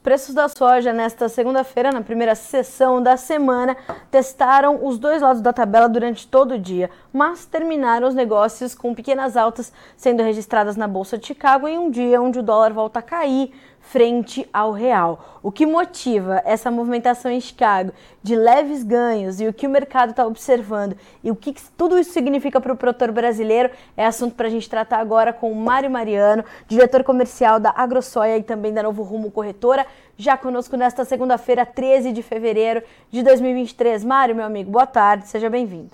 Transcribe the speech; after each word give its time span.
Os 0.00 0.02
preços 0.02 0.34
da 0.34 0.48
soja 0.48 0.94
nesta 0.94 1.28
segunda-feira, 1.28 1.92
na 1.92 2.00
primeira 2.00 2.34
sessão 2.34 3.02
da 3.02 3.18
semana, 3.18 3.76
testaram 4.10 4.86
os 4.86 4.98
dois 4.98 5.20
lados 5.20 5.42
da 5.42 5.52
tabela 5.52 5.90
durante 5.90 6.26
todo 6.26 6.54
o 6.54 6.58
dia, 6.58 6.88
mas 7.12 7.44
terminaram 7.44 8.08
os 8.08 8.14
negócios 8.14 8.74
com 8.74 8.94
pequenas 8.94 9.36
altas 9.36 9.70
sendo 9.98 10.22
registradas 10.22 10.74
na 10.74 10.88
Bolsa 10.88 11.18
de 11.18 11.26
Chicago 11.26 11.68
em 11.68 11.78
um 11.78 11.90
dia 11.90 12.18
onde 12.18 12.38
o 12.38 12.42
dólar 12.42 12.72
volta 12.72 13.00
a 13.00 13.02
cair 13.02 13.52
frente 13.80 14.48
ao 14.52 14.72
real. 14.72 15.40
O 15.42 15.50
que 15.50 15.66
motiva 15.66 16.42
essa 16.44 16.70
movimentação 16.70 17.30
em 17.30 17.40
Chicago 17.40 17.92
de 18.22 18.36
leves 18.36 18.82
ganhos 18.82 19.40
e 19.40 19.48
o 19.48 19.52
que 19.52 19.66
o 19.66 19.70
mercado 19.70 20.10
está 20.10 20.26
observando 20.26 20.96
e 21.24 21.30
o 21.30 21.36
que 21.36 21.54
tudo 21.76 21.98
isso 21.98 22.12
significa 22.12 22.60
para 22.60 22.72
o 22.72 22.76
produtor 22.76 23.10
brasileiro 23.10 23.70
é 23.96 24.04
assunto 24.04 24.34
para 24.34 24.46
a 24.46 24.50
gente 24.50 24.68
tratar 24.68 24.98
agora 24.98 25.32
com 25.32 25.50
o 25.50 25.56
Mário 25.56 25.90
Mariano, 25.90 26.44
diretor 26.68 27.02
comercial 27.02 27.58
da 27.58 27.70
AgroSoia 27.70 28.38
e 28.38 28.42
também 28.42 28.72
da 28.72 28.82
Novo 28.82 29.02
Rumo 29.02 29.30
Corretora, 29.30 29.86
já 30.16 30.36
conosco 30.36 30.76
nesta 30.76 31.04
segunda-feira, 31.04 31.64
13 31.64 32.12
de 32.12 32.22
fevereiro 32.22 32.82
de 33.10 33.22
2023. 33.22 34.04
Mário, 34.04 34.36
meu 34.36 34.44
amigo, 34.44 34.70
boa 34.70 34.86
tarde, 34.86 35.26
seja 35.26 35.48
bem-vindo. 35.48 35.90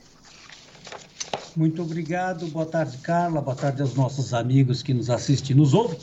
Muito 1.56 1.80
obrigado, 1.80 2.46
boa 2.48 2.66
tarde, 2.66 2.98
Carla, 2.98 3.40
boa 3.40 3.56
tarde 3.56 3.80
aos 3.80 3.94
nossos 3.94 4.34
amigos 4.34 4.82
que 4.82 4.92
nos 4.92 5.08
assistem 5.08 5.56
e 5.56 5.58
nos 5.58 5.72
ouvem. 5.72 5.98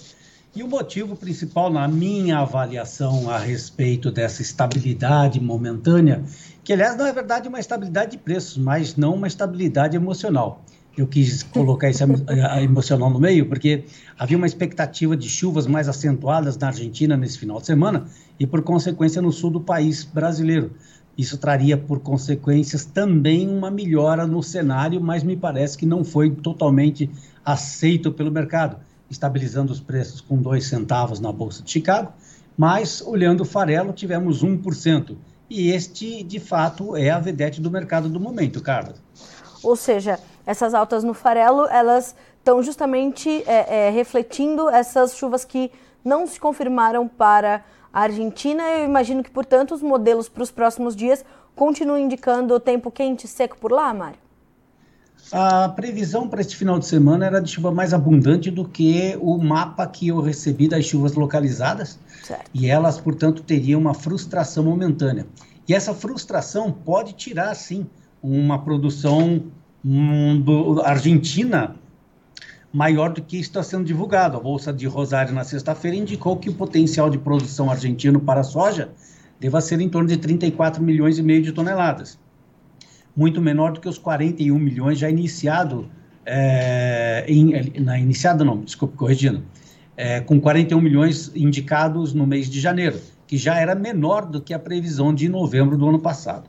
E 0.55 0.61
o 0.61 0.67
motivo 0.67 1.15
principal, 1.15 1.73
na 1.73 1.87
minha 1.87 2.37
avaliação 2.37 3.27
a 3.27 3.39
respeito 3.39 4.11
dessa 4.11 4.43
estabilidade 4.43 5.39
momentânea, 5.41 6.23
que 6.63 6.71
aliás 6.71 6.95
não 6.95 7.07
é 7.07 7.11
verdade 7.11 7.47
uma 7.47 7.59
estabilidade 7.59 8.11
de 8.11 8.17
preços, 8.19 8.59
mas 8.59 8.95
não 8.95 9.15
uma 9.15 9.25
estabilidade 9.25 9.95
emocional. 9.95 10.63
Eu 10.95 11.07
quis 11.07 11.41
colocar 11.41 11.89
esse 11.89 12.03
emocional 12.61 13.09
no 13.09 13.19
meio, 13.19 13.47
porque 13.47 13.85
havia 14.15 14.37
uma 14.37 14.45
expectativa 14.45 15.17
de 15.17 15.27
chuvas 15.27 15.65
mais 15.65 15.89
acentuadas 15.89 16.55
na 16.55 16.67
Argentina 16.67 17.17
nesse 17.17 17.39
final 17.39 17.59
de 17.59 17.65
semana 17.65 18.05
e, 18.39 18.45
por 18.45 18.61
consequência, 18.61 19.23
no 19.23 19.31
sul 19.31 19.49
do 19.49 19.59
país 19.59 20.03
brasileiro. 20.03 20.73
Isso 21.17 21.35
traria, 21.35 21.75
por 21.79 21.99
consequências, 21.99 22.85
também 22.85 23.49
uma 23.49 23.71
melhora 23.71 24.27
no 24.27 24.43
cenário, 24.43 25.01
mas 25.01 25.23
me 25.23 25.35
parece 25.35 25.75
que 25.75 25.85
não 25.87 26.03
foi 26.03 26.29
totalmente 26.29 27.09
aceito 27.43 28.11
pelo 28.11 28.31
mercado 28.31 28.77
estabilizando 29.09 29.71
os 29.71 29.79
preços 29.79 30.21
com 30.21 30.37
dois 30.37 30.67
centavos 30.67 31.19
na 31.19 31.31
Bolsa 31.31 31.61
de 31.63 31.71
Chicago, 31.71 32.11
mas 32.57 33.01
olhando 33.01 33.41
o 33.41 33.45
farelo, 33.45 33.93
tivemos 33.93 34.43
1%. 34.43 35.15
E 35.49 35.71
este, 35.71 36.23
de 36.23 36.39
fato, 36.39 36.95
é 36.95 37.09
a 37.09 37.19
vedete 37.19 37.61
do 37.61 37.69
mercado 37.69 38.09
do 38.09 38.19
momento, 38.19 38.61
Carlos. 38.61 38.99
Ou 39.61 39.75
seja, 39.75 40.19
essas 40.45 40.73
altas 40.73 41.03
no 41.03 41.13
farelo, 41.13 41.67
elas 41.67 42.15
estão 42.37 42.61
justamente 42.61 43.29
é, 43.47 43.87
é, 43.87 43.89
refletindo 43.89 44.69
essas 44.69 45.15
chuvas 45.15 45.45
que 45.45 45.71
não 46.03 46.27
se 46.27 46.39
confirmaram 46.39 47.07
para 47.07 47.63
a 47.93 48.01
Argentina. 48.01 48.63
Eu 48.63 48.85
imagino 48.85 49.23
que, 49.23 49.31
portanto, 49.31 49.73
os 49.73 49.81
modelos 49.81 50.27
para 50.27 50.43
os 50.43 50.51
próximos 50.51 50.95
dias 50.95 51.23
continuam 51.55 51.99
indicando 51.99 52.59
tempo 52.59 52.91
quente 52.91 53.25
e 53.25 53.27
seco 53.27 53.57
por 53.57 53.71
lá, 53.71 53.93
Mário? 53.93 54.22
A 55.31 55.69
previsão 55.69 56.27
para 56.27 56.41
este 56.41 56.55
final 56.55 56.77
de 56.77 56.85
semana 56.85 57.25
era 57.25 57.39
de 57.39 57.49
chuva 57.49 57.71
mais 57.71 57.93
abundante 57.93 58.51
do 58.51 58.65
que 58.65 59.17
o 59.21 59.37
mapa 59.37 59.87
que 59.87 60.09
eu 60.09 60.19
recebi 60.21 60.67
das 60.67 60.85
chuvas 60.85 61.13
localizadas. 61.13 61.97
Certo. 62.23 62.49
E 62.53 62.67
elas, 62.67 62.99
portanto, 62.99 63.41
teriam 63.41 63.79
uma 63.79 63.93
frustração 63.93 64.63
momentânea. 64.63 65.25
E 65.67 65.73
essa 65.73 65.93
frustração 65.93 66.71
pode 66.71 67.13
tirar, 67.13 67.55
sim, 67.55 67.87
uma 68.21 68.59
produção 68.59 69.43
um, 69.83 70.39
do, 70.39 70.81
argentina 70.81 71.75
maior 72.71 73.13
do 73.13 73.21
que 73.21 73.37
está 73.37 73.63
sendo 73.63 73.85
divulgado. 73.85 74.35
A 74.35 74.39
Bolsa 74.39 74.73
de 74.73 74.85
Rosário, 74.87 75.33
na 75.33 75.43
sexta-feira, 75.43 75.95
indicou 75.95 76.37
que 76.37 76.49
o 76.49 76.53
potencial 76.53 77.09
de 77.09 77.17
produção 77.17 77.69
argentino 77.69 78.19
para 78.19 78.43
soja 78.43 78.89
deva 79.39 79.61
ser 79.61 79.79
em 79.79 79.89
torno 79.89 80.07
de 80.07 80.17
34 80.17 80.81
milhões 80.83 81.17
e 81.17 81.23
meio 81.23 81.41
de 81.41 81.51
toneladas 81.51 82.17
muito 83.15 83.41
menor 83.41 83.73
do 83.73 83.79
que 83.79 83.87
os 83.87 83.97
41 83.97 84.57
milhões 84.57 84.99
já 84.99 85.09
iniciado, 85.09 85.89
é, 86.25 87.25
em, 87.27 87.79
na 87.79 87.99
iniciada 87.99 88.43
não, 88.43 88.61
desculpe, 88.61 88.95
corrigindo, 88.95 89.43
é, 89.95 90.21
com 90.21 90.39
41 90.39 90.81
milhões 90.81 91.31
indicados 91.35 92.13
no 92.13 92.25
mês 92.25 92.49
de 92.49 92.59
janeiro, 92.59 92.99
que 93.27 93.37
já 93.37 93.59
era 93.59 93.75
menor 93.75 94.25
do 94.25 94.41
que 94.41 94.53
a 94.53 94.59
previsão 94.59 95.13
de 95.13 95.29
novembro 95.29 95.77
do 95.77 95.87
ano 95.87 95.99
passado. 95.99 96.45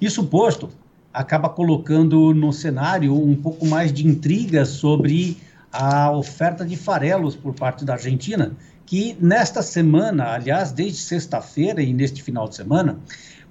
Isso 0.00 0.24
posto, 0.24 0.68
acaba 1.12 1.48
colocando 1.48 2.32
no 2.34 2.52
cenário 2.52 3.14
um 3.14 3.36
pouco 3.36 3.66
mais 3.66 3.92
de 3.92 4.06
intriga 4.06 4.64
sobre 4.64 5.36
a 5.72 6.10
oferta 6.10 6.64
de 6.64 6.76
farelos 6.76 7.34
por 7.34 7.54
parte 7.54 7.84
da 7.84 7.94
Argentina, 7.94 8.52
que 8.84 9.16
nesta 9.20 9.62
semana, 9.62 10.34
aliás, 10.34 10.72
desde 10.72 10.98
sexta-feira 10.98 11.82
e 11.82 11.94
neste 11.94 12.22
final 12.22 12.48
de 12.48 12.56
semana, 12.56 12.98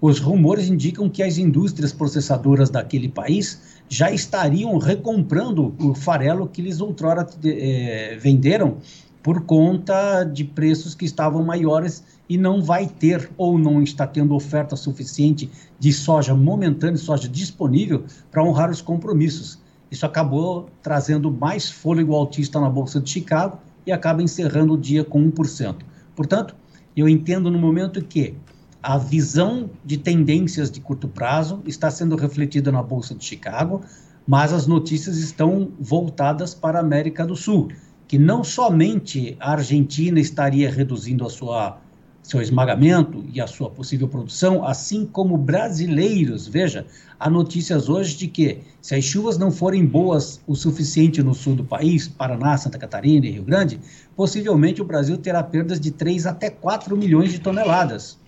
os 0.02 0.20
rumores 0.20 0.68
indicam 0.68 1.08
que 1.08 1.22
as 1.22 1.38
indústrias 1.38 1.94
processadoras 1.94 2.72
daquele 2.72 3.08
país 3.08 3.62
já 3.88 4.12
estariam 4.12 4.76
recomprando 4.80 5.76
o 5.80 5.94
farelo 5.94 6.48
que 6.48 6.60
eles 6.60 6.82
outrora 6.82 7.28
é, 7.46 8.18
venderam 8.20 8.78
por 9.22 9.42
conta 9.42 10.24
de 10.24 10.44
preços 10.44 10.96
que 10.96 11.06
estavam 11.06 11.44
maiores 11.44 12.04
e 12.28 12.36
não 12.36 12.64
vai 12.64 12.88
ter 12.88 13.30
ou 13.38 13.60
não 13.60 13.84
está 13.84 14.08
tendo 14.08 14.34
oferta 14.34 14.76
suficiente 14.76 15.52
de 15.78 15.94
soja 15.94 16.34
momentânea, 16.34 16.98
soja 16.98 17.28
disponível 17.28 18.04
para 18.32 18.44
honrar 18.44 18.72
os 18.72 18.82
compromissos. 18.82 19.60
Isso 19.92 20.06
acabou 20.06 20.68
trazendo 20.82 21.30
mais 21.30 21.70
fôlego 21.70 22.16
altista 22.16 22.60
na 22.60 22.70
Bolsa 22.70 23.00
de 23.00 23.10
Chicago 23.10 23.60
e 23.86 23.92
acaba 23.92 24.24
encerrando 24.24 24.74
o 24.74 24.78
dia 24.78 25.04
com 25.04 25.30
1%. 25.30 25.76
Portanto, 26.16 26.56
eu 26.96 27.08
entendo 27.08 27.52
no 27.52 27.60
momento 27.60 28.02
que 28.02 28.34
a 28.82 28.98
visão 28.98 29.70
de 29.86 29.98
tendências 29.98 30.72
de 30.72 30.80
curto 30.80 31.08
prazo 31.08 31.62
está 31.66 31.92
sendo 31.92 32.16
refletida 32.16 32.72
na 32.72 32.82
Bolsa 32.82 33.14
de 33.14 33.24
Chicago, 33.24 33.82
mas 34.28 34.54
as 34.54 34.66
notícias 34.66 35.18
estão 35.18 35.72
voltadas 35.80 36.54
para 36.54 36.80
a 36.80 36.82
América 36.82 37.26
do 37.26 37.36
Sul, 37.36 37.70
que 38.08 38.18
não 38.18 38.44
somente 38.44 39.36
a 39.40 39.52
Argentina 39.52 40.20
estaria 40.20 40.70
reduzindo 40.70 41.26
a 41.26 41.30
sua 41.30 41.80
seu 42.24 42.42
esmagamento 42.42 43.26
e 43.34 43.42
a 43.42 43.48
sua 43.48 43.70
possível 43.70 44.08
produção, 44.08 44.64
assim 44.64 45.06
como 45.06 45.38
brasileiros. 45.38 46.48
Veja, 46.48 46.86
há 47.20 47.30
notícias 47.30 47.90
hoje 47.90 48.16
de 48.16 48.28
que, 48.28 48.60
se 48.82 48.96
as 48.96 49.04
chuvas 49.04 49.38
não 49.38 49.52
forem 49.52 49.86
boas 49.86 50.40
o 50.46 50.56
suficiente 50.56 51.24
no 51.24 51.34
sul 51.34 51.56
do 51.56 51.64
país, 51.64 52.08
Paraná, 52.08 52.56
Santa 52.58 52.78
Catarina 52.78 53.26
e 53.26 53.32
Rio 53.32 53.44
Grande, 53.44 53.80
possivelmente 54.16 54.82
o 54.82 54.86
Brasil 54.86 55.18
terá 55.18 55.42
perdas 55.42 55.80
de 55.80 55.90
3 55.92 56.28
até 56.28 56.50
4 56.50 56.96
milhões 56.96 57.32
de 57.32 57.40
toneladas. 57.40 58.21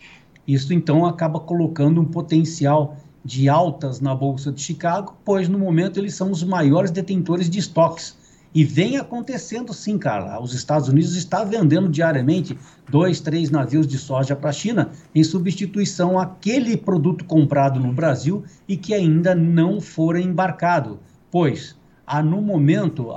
Isso 0.48 0.74
então 0.74 1.06
acaba 1.06 1.40
colocando 1.40 2.02
um 2.02 2.06
potencial 2.06 2.98
de 3.24 3.48
altas 3.48 4.02
na 4.02 4.14
Bolsa 4.14 4.52
de 4.52 4.62
Chicago, 4.62 5.16
pois 5.24 5.48
no 5.48 5.58
momento 5.58 6.00
eles 6.00 6.14
são 6.14 6.30
os 6.30 6.44
maiores 6.44 6.92
detentores 6.92 7.50
de 7.50 7.60
estoques. 7.60 8.18
E 8.56 8.64
vem 8.64 8.98
acontecendo 8.98 9.74
sim, 9.74 9.98
Carla. 9.98 10.40
Os 10.40 10.54
Estados 10.54 10.88
Unidos 10.88 11.16
está 11.16 11.44
vendendo 11.44 11.90
diariamente 11.90 12.56
dois, 12.88 13.20
três 13.20 13.50
navios 13.50 13.88
de 13.88 13.98
soja 13.98 14.36
para 14.36 14.52
a 14.52 14.54
China 14.54 14.92
em 15.16 15.24
substituição 15.24 16.20
àquele 16.20 16.78
produto 16.78 17.26
comprado 17.26 17.80
no 17.80 17.92
Brasil 17.92 18.44
e 18.68 18.78
que 18.78 18.94
ainda 18.94 19.34
não 19.34 19.82
for 19.82 20.16
embarcado, 20.16 21.00
pois 21.32 21.76
há 22.06 22.22
no 22.22 22.42
momento 22.42 23.12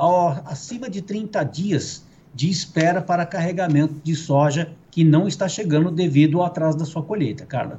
acima 0.46 0.88
de 0.88 1.02
30 1.02 1.42
dias 1.44 2.06
de 2.34 2.48
espera 2.48 3.02
para 3.02 3.26
carregamento 3.26 3.96
de 4.02 4.14
soja 4.14 4.72
que 4.96 5.04
não 5.04 5.28
está 5.28 5.46
chegando 5.46 5.90
devido 5.90 6.40
ao 6.40 6.46
atraso 6.46 6.78
da 6.78 6.86
sua 6.86 7.02
colheita, 7.02 7.44
Carla. 7.44 7.78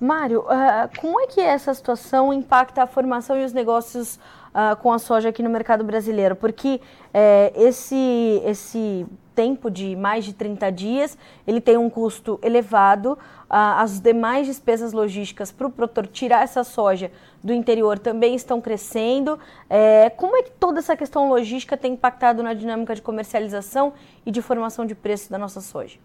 Mário, 0.00 0.40
uh, 0.40 0.90
como 1.00 1.20
é 1.20 1.28
que 1.28 1.40
essa 1.40 1.72
situação 1.72 2.32
impacta 2.32 2.82
a 2.82 2.86
formação 2.88 3.38
e 3.38 3.44
os 3.44 3.52
negócios 3.52 4.16
uh, 4.16 4.74
com 4.82 4.92
a 4.92 4.98
soja 4.98 5.28
aqui 5.28 5.40
no 5.40 5.50
mercado 5.50 5.84
brasileiro? 5.84 6.34
Porque 6.34 6.80
uh, 6.80 7.62
esse, 7.62 8.42
esse 8.44 9.06
tempo 9.36 9.70
de 9.70 9.94
mais 9.94 10.24
de 10.24 10.32
30 10.32 10.72
dias, 10.72 11.16
ele 11.46 11.60
tem 11.60 11.76
um 11.76 11.88
custo 11.88 12.40
elevado, 12.42 13.16
ah, 13.48 13.80
as 13.80 14.00
demais 14.00 14.48
despesas 14.48 14.92
logísticas 14.92 15.52
para 15.52 15.68
o 15.68 15.70
produtor 15.70 16.08
tirar 16.08 16.42
essa 16.42 16.64
soja 16.64 17.12
do 17.42 17.52
interior 17.52 18.00
também 18.00 18.34
estão 18.34 18.60
crescendo. 18.60 19.38
É, 19.70 20.10
como 20.10 20.36
é 20.36 20.42
que 20.42 20.50
toda 20.50 20.80
essa 20.80 20.96
questão 20.96 21.28
logística 21.28 21.76
tem 21.76 21.92
impactado 21.92 22.42
na 22.42 22.52
dinâmica 22.52 22.96
de 22.96 23.00
comercialização 23.00 23.92
e 24.26 24.32
de 24.32 24.42
formação 24.42 24.84
de 24.84 24.96
preço 24.96 25.30
da 25.30 25.38
nossa 25.38 25.60
soja? 25.60 25.98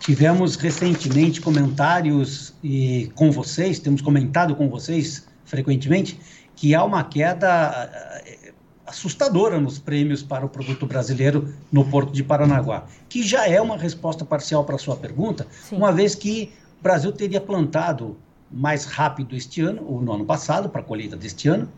Tivemos 0.00 0.56
recentemente 0.56 1.42
comentários 1.42 2.54
e 2.64 3.12
com 3.14 3.30
vocês, 3.30 3.78
temos 3.78 4.00
comentado 4.00 4.56
com 4.56 4.66
vocês 4.68 5.28
frequentemente, 5.44 6.18
que 6.56 6.74
há 6.74 6.82
uma 6.82 7.04
queda 7.04 7.90
eh, 8.24 8.52
assustadora 8.86 9.60
nos 9.60 9.78
prêmios 9.78 10.22
para 10.22 10.44
o 10.46 10.48
produto 10.48 10.86
brasileiro 10.86 11.54
no 11.70 11.84
Porto 11.84 12.12
de 12.12 12.24
Paranaguá, 12.24 12.86
que 13.10 13.22
já 13.22 13.46
é 13.46 13.60
uma 13.60 13.76
resposta 13.76 14.24
parcial 14.24 14.64
para 14.64 14.76
a 14.76 14.78
sua 14.78 14.96
pergunta, 14.96 15.46
Sim. 15.68 15.76
uma 15.76 15.92
vez 15.92 16.14
que 16.14 16.50
o 16.80 16.82
Brasil 16.82 17.12
teria 17.12 17.40
plantado 17.40 18.16
mais 18.50 18.86
rápido 18.86 19.36
este 19.36 19.60
ano, 19.60 19.84
ou 19.86 20.00
no 20.00 20.14
ano 20.14 20.24
passado, 20.24 20.70
para 20.70 20.80
a 20.80 20.84
colheita 20.84 21.14
deste 21.14 21.46
ano, 21.46 21.68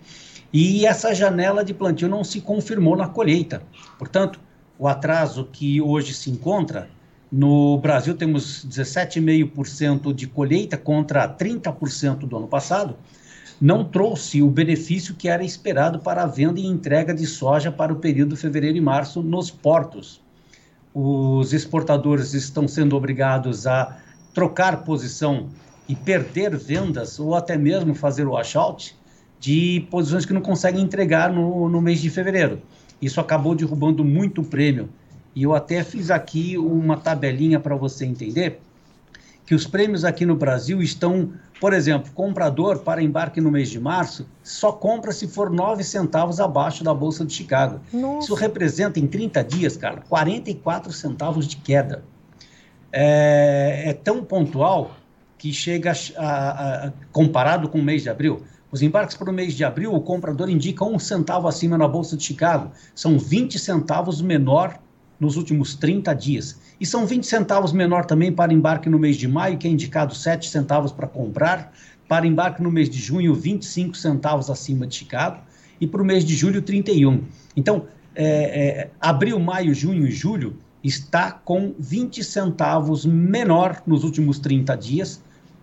e 0.53 0.87
essa 0.87 1.13
janela 1.13 1.65
de 1.65 1.75
plantio 1.75 2.09
não 2.09 2.23
se 2.23 2.41
confirmou 2.41 2.97
na 2.97 3.09
colheita. 3.09 3.65
Portanto, 3.99 4.39
o 4.79 4.87
atraso 4.87 5.49
que 5.53 5.81
hoje 5.81 6.15
se 6.15 6.31
encontra 6.31 6.89
No 7.33 7.79
Brasil 7.79 8.15
temos 8.15 8.63
17,5% 8.69 10.13
de 10.13 10.27
colheita 10.27 10.77
contra 10.77 11.27
30% 11.27 12.27
do 12.27 12.37
ano 12.37 12.47
passado. 12.47 12.95
Não 13.59 13.85
trouxe 13.87 14.43
o 14.43 14.51
benefício 14.51 15.15
que 15.15 15.29
era 15.29 15.43
esperado 15.43 16.01
para 16.01 16.25
a 16.25 16.27
venda 16.27 16.61
e 16.61 16.67
entrega 16.67 17.15
de 17.15 17.27
soja 17.27 17.73
para 17.73 17.91
o 17.91 17.97
período 17.97 18.37
fevereiro 18.37 18.77
e 18.77 18.83
março 18.83 19.23
nos 19.23 19.51
portos. 19.51 20.21
Os 20.93 21.55
exportadores 21.55 22.35
estão 22.35 22.69
sendo 22.69 22.95
obrigados 22.95 23.67
a 23.67 23.97
trocar 24.35 24.85
posição 24.85 25.49
e 25.89 25.97
perder 25.97 26.55
vendas 26.55 27.19
ou 27.19 27.35
até 27.35 27.57
mesmo 27.57 27.95
fazer 27.95 28.27
o 28.27 28.33
washout 28.33 28.95
de 29.41 29.87
posições 29.91 30.27
que 30.27 30.35
não 30.35 30.43
conseguem 30.43 30.83
entregar 30.83 31.33
no, 31.33 31.67
no 31.67 31.81
mês 31.81 32.03
de 32.03 32.11
fevereiro. 32.11 32.61
Isso 33.01 33.21
acabou 33.23 33.55
derrubando 33.55 34.05
muito 34.05 34.43
o 34.43 34.45
prêmio 34.45 34.91
e 35.35 35.43
eu 35.43 35.55
até 35.55 35.83
fiz 35.83 36.11
aqui 36.11 36.59
uma 36.59 36.97
tabelinha 36.97 37.59
para 37.59 37.75
você 37.75 38.05
entender 38.05 38.61
que 39.45 39.55
os 39.55 39.67
prêmios 39.67 40.05
aqui 40.05 40.25
no 40.25 40.37
Brasil 40.37 40.81
estão, 40.81 41.33
por 41.61 41.73
exemplo, 41.73 42.13
comprador 42.13 42.79
para 42.79 43.03
embarque 43.03 43.41
no 43.41 43.51
mês 43.51 43.69
de 43.71 43.81
março 43.81 44.27
só 44.43 44.73
compra 44.73 45.13
se 45.13 45.27
for 45.27 45.51
9 45.51 45.83
centavos 45.83 46.41
abaixo 46.41 46.85
da 46.85 46.95
Bolsa 46.95 47.25
de 47.25 47.33
Chicago. 47.33 47.81
Nossa. 47.93 48.27
Isso 48.27 48.35
representa 48.35 49.01
em 49.01 49.07
30 49.07 49.43
dias, 49.45 49.77
cara, 49.77 50.03
44 50.09 50.93
centavos 50.93 51.47
de 51.47 51.57
queda. 51.57 52.05
É, 52.93 53.85
é 53.87 53.93
tão 53.93 54.25
pontual 54.25 54.93
que 55.39 55.53
chega 55.53 55.93
a, 56.17 56.25
a, 56.25 56.87
a, 56.87 56.93
comparado 57.11 57.69
com 57.69 57.79
o 57.79 57.83
mês 57.83 58.03
de 58.03 58.11
abril. 58.11 58.43
Os 58.71 58.81
embarques 58.81 59.17
para 59.17 59.29
o 59.29 59.33
mês 59.35 59.55
de 59.55 59.65
abril, 59.65 59.93
o 59.93 60.01
comprador 60.01 60.49
indica 60.49 60.85
um 60.85 60.99
centavo 60.99 61.49
acima 61.49 61.77
na 61.77 61.89
Bolsa 61.89 62.17
de 62.17 62.23
Chicago. 62.23 62.71
São 62.95 63.19
20 63.19 63.59
centavos 63.59 64.23
menor 64.23 64.79
nos 65.23 65.37
últimos 65.37 65.77
30 65.77 66.13
dias. 66.15 66.59
E 66.81 66.85
são 66.85 67.07
20 67.07 67.25
centavos 67.25 67.73
menor 67.73 68.05
também 68.05 68.33
para 68.33 68.53
embarque 68.53 68.89
no 68.89 68.99
mês 68.99 69.17
de 69.17 69.29
maio, 69.29 69.57
que 69.57 69.69
é 69.69 69.71
indicado 69.71 70.13
7 70.13 70.49
centavos 70.49 70.91
para 70.91 71.07
comprar. 71.07 71.73
Para 72.09 72.27
embarque 72.27 72.61
no 72.61 72.73
mês 72.73 72.91
de 72.91 72.99
junho, 72.99 73.33
25 73.33 73.97
centavos 73.97 74.51
acima 74.51 74.85
de 74.85 74.97
Chicago. 74.97 75.39
E 75.81 75.87
para 75.87 76.03
o 76.03 76.05
mês 76.05 76.25
de 76.25 76.35
julho, 76.35 76.61
31. 76.61 77.23
Então, 77.57 77.87
é, 78.17 78.25
é, 78.25 78.91
abril, 79.01 79.39
maio, 79.39 79.73
junho 79.73 80.05
e 80.09 80.11
julho 80.11 80.57
está 80.83 81.31
com 81.31 81.73
20 81.79 82.25
centavos 82.25 83.07
menor 83.07 83.81
nos 83.87 84.03
últimos 84.03 84.41
30 84.41 84.77
dias 84.77 85.23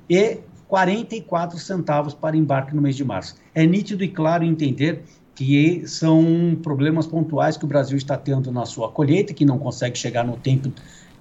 e 0.10 0.38
44 0.70 1.58
centavos 1.58 2.14
para 2.14 2.38
embarque 2.38 2.74
no 2.74 2.82
mês 2.82 2.96
de 2.96 3.04
março. 3.04 3.36
É 3.54 3.66
nítido 3.66 4.06
e 4.06 4.08
claro 4.08 4.46
entender 4.46 5.04
que 5.40 5.88
são 5.88 6.60
problemas 6.62 7.08
pontuais 7.08 7.56
que 7.56 7.64
o 7.64 7.68
Brasil 7.68 7.98
está 7.98 8.18
tendo 8.18 8.52
na 8.52 8.66
sua 8.66 8.92
colheita, 8.92 9.34
que 9.34 9.46
não 9.46 9.58
consegue 9.58 9.98
chegar 9.98 10.26
no 10.26 10.36
tempo 10.36 10.70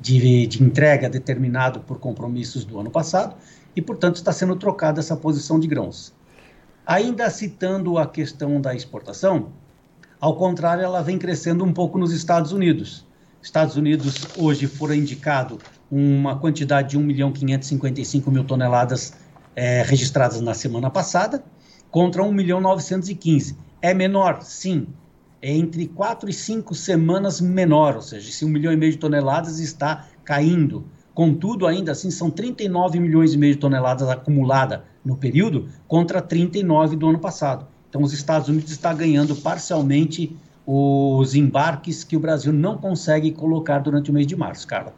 de, 0.00 0.44
de 0.48 0.60
entrega 0.60 1.08
determinado 1.08 1.78
por 1.78 2.00
compromissos 2.00 2.64
do 2.64 2.80
ano 2.80 2.90
passado, 2.90 3.36
e, 3.76 3.80
portanto, 3.80 4.16
está 4.16 4.32
sendo 4.32 4.56
trocada 4.56 4.98
essa 4.98 5.16
posição 5.16 5.60
de 5.60 5.68
grãos. 5.68 6.12
Ainda 6.84 7.30
citando 7.30 7.96
a 7.96 8.08
questão 8.08 8.60
da 8.60 8.74
exportação, 8.74 9.50
ao 10.20 10.34
contrário, 10.34 10.82
ela 10.82 11.00
vem 11.00 11.16
crescendo 11.16 11.62
um 11.64 11.72
pouco 11.72 11.96
nos 11.96 12.12
Estados 12.12 12.50
Unidos. 12.50 13.06
Estados 13.40 13.76
Unidos 13.76 14.26
hoje 14.36 14.66
foram 14.66 14.96
indicado 14.96 15.60
uma 15.88 16.36
quantidade 16.36 16.88
de 16.90 16.98
1 16.98 17.00
milhão 17.00 17.30
555 17.30 18.32
mil 18.32 18.42
toneladas 18.42 19.12
é, 19.54 19.82
registradas 19.82 20.40
na 20.40 20.54
semana 20.54 20.90
passada, 20.90 21.44
contra 21.88 22.20
1 22.20 22.32
milhão 22.32 22.60
915 22.60 23.67
é 23.80 23.94
menor, 23.94 24.42
sim. 24.42 24.86
É 25.40 25.52
entre 25.52 25.86
4 25.86 26.28
e 26.28 26.32
5 26.32 26.74
semanas 26.74 27.40
menor, 27.40 27.96
ou 27.96 28.02
seja, 28.02 28.30
se 28.30 28.44
um 28.44 28.48
milhão 28.48 28.72
e 28.72 28.76
meio 28.76 28.92
de 28.92 28.98
toneladas 28.98 29.60
está 29.60 30.06
caindo. 30.24 30.84
Contudo, 31.14 31.66
ainda 31.66 31.92
assim, 31.92 32.10
são 32.10 32.30
39 32.30 32.98
milhões 33.00 33.34
e 33.34 33.38
meio 33.38 33.54
de 33.54 33.60
toneladas 33.60 34.08
acumulada 34.08 34.84
no 35.04 35.16
período 35.16 35.68
contra 35.86 36.20
39 36.20 36.96
do 36.96 37.08
ano 37.08 37.18
passado. 37.18 37.66
Então, 37.88 38.02
os 38.02 38.12
Estados 38.12 38.48
Unidos 38.48 38.70
está 38.70 38.92
ganhando 38.92 39.34
parcialmente 39.36 40.36
os 40.66 41.34
embarques 41.34 42.04
que 42.04 42.16
o 42.16 42.20
Brasil 42.20 42.52
não 42.52 42.76
consegue 42.76 43.32
colocar 43.32 43.78
durante 43.78 44.10
o 44.10 44.14
mês 44.14 44.26
de 44.26 44.36
março, 44.36 44.66
Carla. 44.66 44.92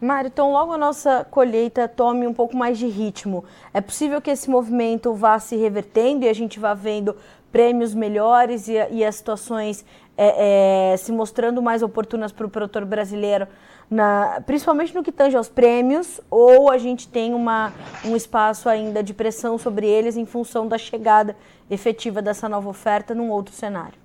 Mário, 0.00 0.28
então 0.28 0.52
logo 0.52 0.72
a 0.72 0.78
nossa 0.78 1.26
colheita 1.30 1.88
tome 1.88 2.26
um 2.26 2.32
pouco 2.32 2.54
mais 2.56 2.78
de 2.78 2.86
ritmo. 2.86 3.44
É 3.72 3.80
possível 3.80 4.20
que 4.20 4.30
esse 4.30 4.48
movimento 4.48 5.14
vá 5.14 5.38
se 5.38 5.56
revertendo 5.56 6.24
e 6.24 6.28
a 6.28 6.34
gente 6.34 6.60
vá 6.60 6.74
vendo 6.74 7.16
prêmios 7.50 7.94
melhores 7.94 8.68
e, 8.68 8.74
e 8.90 9.04
as 9.04 9.14
situações 9.16 9.84
é, 10.16 10.92
é, 10.92 10.96
se 10.96 11.12
mostrando 11.12 11.60
mais 11.60 11.82
oportunas 11.82 12.32
para 12.32 12.46
o 12.46 12.50
produtor 12.50 12.84
brasileiro, 12.84 13.46
na, 13.90 14.42
principalmente 14.46 14.94
no 14.94 15.02
que 15.02 15.12
tange 15.12 15.36
aos 15.36 15.48
prêmios, 15.48 16.20
ou 16.30 16.70
a 16.70 16.78
gente 16.78 17.06
tem 17.06 17.34
uma, 17.34 17.72
um 18.04 18.16
espaço 18.16 18.68
ainda 18.68 19.02
de 19.02 19.14
pressão 19.14 19.58
sobre 19.58 19.86
eles 19.86 20.16
em 20.16 20.26
função 20.26 20.66
da 20.66 20.78
chegada 20.78 21.36
efetiva 21.70 22.20
dessa 22.22 22.48
nova 22.48 22.68
oferta 22.68 23.14
num 23.14 23.30
outro 23.30 23.54
cenário? 23.54 23.98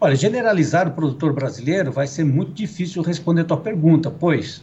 Olha, 0.00 0.16
generalizar 0.16 0.88
o 0.88 0.90
produtor 0.90 1.32
brasileiro 1.32 1.90
vai 1.90 2.06
ser 2.06 2.24
muito 2.24 2.52
difícil 2.52 3.02
responder 3.02 3.42
a 3.42 3.44
tua 3.44 3.56
pergunta, 3.56 4.10
pois 4.10 4.62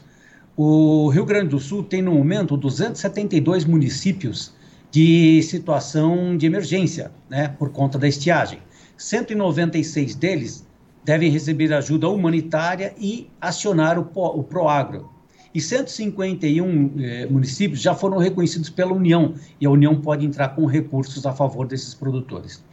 o 0.56 1.08
Rio 1.10 1.26
Grande 1.26 1.50
do 1.50 1.60
Sul 1.60 1.84
tem 1.84 2.02
no 2.02 2.12
momento 2.12 2.58
272 2.58 3.66
municípios 3.66 4.54
de 4.92 5.42
situação 5.44 6.36
de 6.36 6.46
emergência, 6.46 7.12
né, 7.30 7.48
por 7.48 7.72
conta 7.72 7.98
da 7.98 8.08
estiagem. 8.08 8.60
196 8.98 10.16
deles 10.16 10.68
devem 11.04 11.32
receber 11.32 11.74
ajuda 11.74 12.10
humanitária 12.10 12.94
e 13.00 13.30
acionar 13.40 13.98
o, 13.98 14.44
Proagro. 14.44 15.10
E 15.54 15.60
151 15.60 16.94
eh, 17.00 17.26
municípios 17.26 17.82
já 17.82 17.96
foram 17.96 18.18
reconhecidos 18.18 18.70
pela 18.70 18.94
União, 18.94 19.34
e 19.60 19.66
a 19.66 19.70
União 19.70 20.00
pode 20.00 20.26
entrar 20.26 20.50
com 20.50 20.66
recursos 20.66 21.26
a 21.26 21.34
favor 21.34 21.68
desses 21.68 21.94
produtores. 21.94 22.64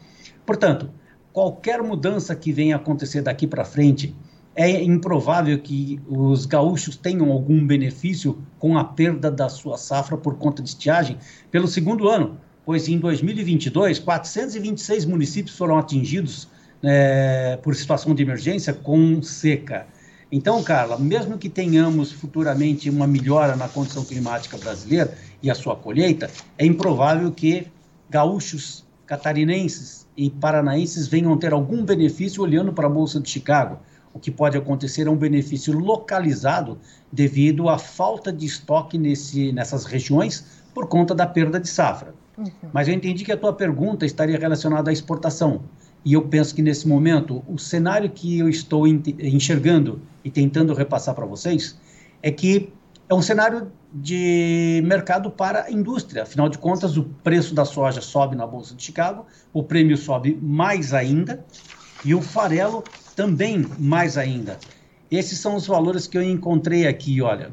Portanto, 0.45 0.91
qualquer 1.33 1.83
mudança 1.83 2.37
que 2.37 2.53
venha 2.53 2.77
acontecer 2.77 3.23
daqui 3.23 3.47
para 3.47 3.65
frente, 3.65 4.15
é 4.59 4.83
improvável 4.83 5.57
que 5.61 6.01
os 6.09 6.45
gaúchos 6.45 6.97
tenham 6.97 7.31
algum 7.31 7.65
benefício 7.65 8.43
com 8.59 8.77
a 8.77 8.83
perda 8.83 9.31
da 9.31 9.49
sua 9.49 9.79
safra 9.79 10.17
por 10.17 10.35
conta 10.35 10.61
de 10.61 10.71
estiagem 10.71 11.17
pelo 11.49 11.69
segundo 11.69 12.09
ano, 12.09 12.41
pois 12.67 12.89
em 12.89 12.99
2022, 12.99 14.01
426 14.01 15.05
municípios 15.05 15.57
foram 15.57 15.79
atingidos 15.79 16.49
é, 16.83 17.57
por 17.63 17.77
situação 17.77 18.13
de 18.13 18.21
emergência 18.25 18.75
com 18.75 19.23
seca. 19.23 19.87
Então, 20.31 20.61
Carla, 20.65 20.99
mesmo 20.99 21.39
que 21.39 21.49
tenhamos 21.49 22.11
futuramente 22.11 22.91
uma 22.91 23.07
melhora 23.07 23.55
na 23.55 23.69
condição 23.69 24.05
climática 24.05 24.59
brasileira 24.59 25.17
e 25.41 25.49
a 25.49 25.55
sua 25.55 25.77
colheita, 25.77 26.29
é 26.59 26.67
improvável 26.67 27.31
que 27.31 27.69
gaúchos, 28.11 28.85
catarinenses 29.07 30.05
e 30.17 30.29
paranaenses 30.29 31.07
venham 31.07 31.39
ter 31.39 31.53
algum 31.53 31.85
benefício 31.85 32.43
olhando 32.43 32.73
para 32.73 32.89
a 32.89 32.91
Bolsa 32.91 33.21
de 33.21 33.31
Chicago 33.31 33.79
o 34.19 34.21
que 34.21 34.33
pode 34.33 34.59
acontecer 34.59 35.07
é 35.07 35.11
um 35.11 35.17
benefício 35.17 35.73
localizado 35.73 36.77
devido 37.11 37.69
à 37.69 37.79
falta 37.79 38.33
de 38.33 38.45
estoque 38.45 38.99
nesse, 38.99 39.53
nessas 39.53 39.85
regiões 39.85 40.45
por 40.75 40.89
conta 40.89 41.15
da 41.15 41.25
perda 41.25 41.61
de 41.61 41.69
safra. 41.69 42.13
Uhum. 42.37 42.51
Mas 42.73 42.89
eu 42.89 42.95
entendi 42.95 43.25
que 43.25 43.31
a 43.31 43.37
tua 43.37 43.53
pergunta 43.53 44.05
estaria 44.05 44.37
relacionada 44.37 44.91
à 44.91 44.93
exportação. 44.93 45.63
E 46.05 46.15
eu 46.15 46.23
penso 46.23 46.53
que 46.53 46.61
nesse 46.61 46.87
momento, 46.89 47.45
o 47.47 47.59
cenário 47.59 48.11
que 48.11 48.39
eu 48.41 48.49
estou 48.49 48.87
enxergando 48.87 50.03
e 50.25 50.31
tentando 50.31 50.75
repassar 50.75 51.15
para 51.15 51.25
vocês 51.25 51.79
é 52.21 52.33
que 52.33 52.73
é 53.09 53.15
um 53.15 53.23
cenário 53.23 53.71
de 53.93 54.83
mercado 54.85 55.31
para 55.31 55.65
a 55.65 55.71
indústria. 55.71 56.25
Afinal 56.25 56.49
de 56.49 56.59
contas, 56.59 56.97
o 56.97 57.05
preço 57.23 57.55
da 57.55 57.65
soja 57.65 58.01
sobe 58.01 58.35
na 58.35 58.47
Bolsa 58.47 58.75
de 58.75 58.83
Chicago, 58.83 59.27
o 59.53 59.63
prêmio 59.63 59.97
sobe 59.97 60.39
mais 60.43 60.93
ainda, 60.93 61.45
e 62.05 62.15
o 62.15 62.21
farelo 62.21 62.85
também 63.19 63.69
mais 63.81 64.17
ainda. 64.17 64.61
Esses 65.11 65.41
são 65.41 65.57
os 65.57 65.67
valores 65.67 66.07
que 66.07 66.17
eu 66.17 66.23
encontrei 66.23 66.87
aqui, 66.87 67.21
olha. 67.21 67.51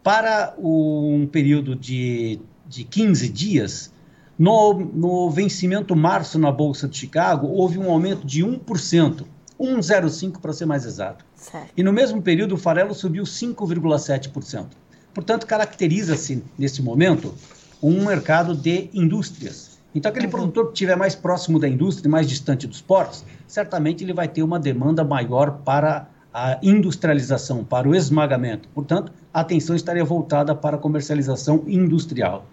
Para 0.00 0.54
um 0.56 1.26
período 1.26 1.74
de, 1.74 2.38
de 2.68 2.84
15 2.84 3.28
dias, 3.28 3.92
no, 4.38 4.74
no 4.74 5.28
vencimento 5.28 5.96
março 5.96 6.38
na 6.38 6.52
Bolsa 6.52 6.86
de 6.86 6.96
Chicago, 6.96 7.48
houve 7.48 7.80
um 7.80 7.90
aumento 7.90 8.24
de 8.24 8.44
1%, 8.44 9.24
1,05% 9.58 10.38
para 10.40 10.52
ser 10.52 10.66
mais 10.66 10.86
exato. 10.86 11.24
Certo. 11.34 11.72
E 11.76 11.82
no 11.82 11.92
mesmo 11.92 12.22
período, 12.22 12.54
o 12.54 12.58
farelo 12.58 12.94
subiu 12.94 13.24
5,7%. 13.24 14.66
Portanto, 15.12 15.48
caracteriza-se, 15.48 16.44
nesse 16.56 16.80
momento, 16.80 17.34
um 17.82 18.06
mercado 18.06 18.54
de 18.54 18.88
indústrias 18.94 19.71
então, 19.94 20.10
aquele 20.10 20.26
uhum. 20.26 20.32
produtor 20.32 20.66
que 20.66 20.72
estiver 20.72 20.96
mais 20.96 21.14
próximo 21.14 21.58
da 21.58 21.68
indústria, 21.68 22.10
mais 22.10 22.28
distante 22.28 22.66
dos 22.66 22.80
portos, 22.80 23.24
certamente 23.46 24.02
ele 24.02 24.12
vai 24.12 24.26
ter 24.26 24.42
uma 24.42 24.58
demanda 24.58 25.04
maior 25.04 25.58
para 25.64 26.08
a 26.32 26.58
industrialização, 26.62 27.62
para 27.62 27.88
o 27.88 27.94
esmagamento. 27.94 28.68
Portanto, 28.74 29.12
a 29.32 29.40
atenção 29.40 29.76
estaria 29.76 30.04
voltada 30.04 30.54
para 30.54 30.76
a 30.76 30.78
comercialização 30.78 31.62
industrial. 31.66 32.46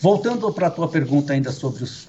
Voltando 0.00 0.50
para 0.52 0.68
a 0.68 0.70
tua 0.70 0.88
pergunta 0.88 1.34
ainda 1.34 1.52
sobre 1.52 1.84
os 1.84 2.08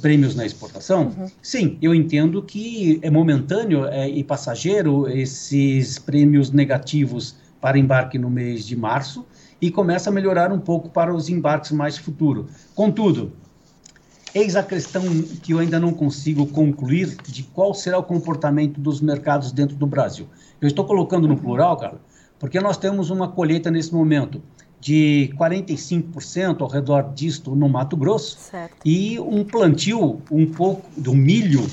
prêmios 0.00 0.34
na 0.34 0.46
exportação, 0.46 1.12
uhum. 1.18 1.26
sim, 1.42 1.76
eu 1.82 1.94
entendo 1.94 2.40
que 2.40 3.00
é 3.02 3.10
momentâneo 3.10 3.84
é, 3.86 4.08
e 4.08 4.22
passageiro 4.22 5.08
esses 5.08 5.98
prêmios 5.98 6.50
negativos 6.52 7.34
para 7.60 7.76
embarque 7.76 8.16
no 8.16 8.30
mês 8.30 8.64
de 8.64 8.76
março 8.76 9.26
e 9.60 9.70
começa 9.70 10.08
a 10.08 10.12
melhorar 10.12 10.52
um 10.52 10.58
pouco 10.58 10.88
para 10.88 11.12
os 11.14 11.28
embarques 11.28 11.72
mais 11.72 11.98
futuro. 11.98 12.46
Contudo, 12.74 13.32
eis 14.34 14.56
a 14.56 14.62
questão 14.62 15.02
que 15.42 15.52
eu 15.52 15.58
ainda 15.58 15.78
não 15.78 15.92
consigo 15.92 16.46
concluir 16.46 17.16
de 17.22 17.42
qual 17.42 17.74
será 17.74 17.98
o 17.98 18.02
comportamento 18.02 18.80
dos 18.80 19.00
mercados 19.00 19.52
dentro 19.52 19.76
do 19.76 19.86
Brasil. 19.86 20.26
Eu 20.60 20.68
estou 20.68 20.84
colocando 20.84 21.28
no 21.28 21.36
plural, 21.36 21.76
cara, 21.76 22.00
porque 22.38 22.58
nós 22.60 22.76
temos 22.76 23.10
uma 23.10 23.28
colheita 23.28 23.70
nesse 23.70 23.92
momento 23.92 24.42
de 24.80 25.32
45% 25.38 26.60
ao 26.60 26.68
redor 26.68 27.12
disto 27.14 27.54
no 27.54 27.68
Mato 27.68 27.96
Grosso 27.96 28.36
certo. 28.38 28.76
e 28.84 29.18
um 29.20 29.44
plantio 29.44 30.20
um 30.30 30.46
pouco 30.46 30.88
do 30.96 31.14
milho 31.14 31.64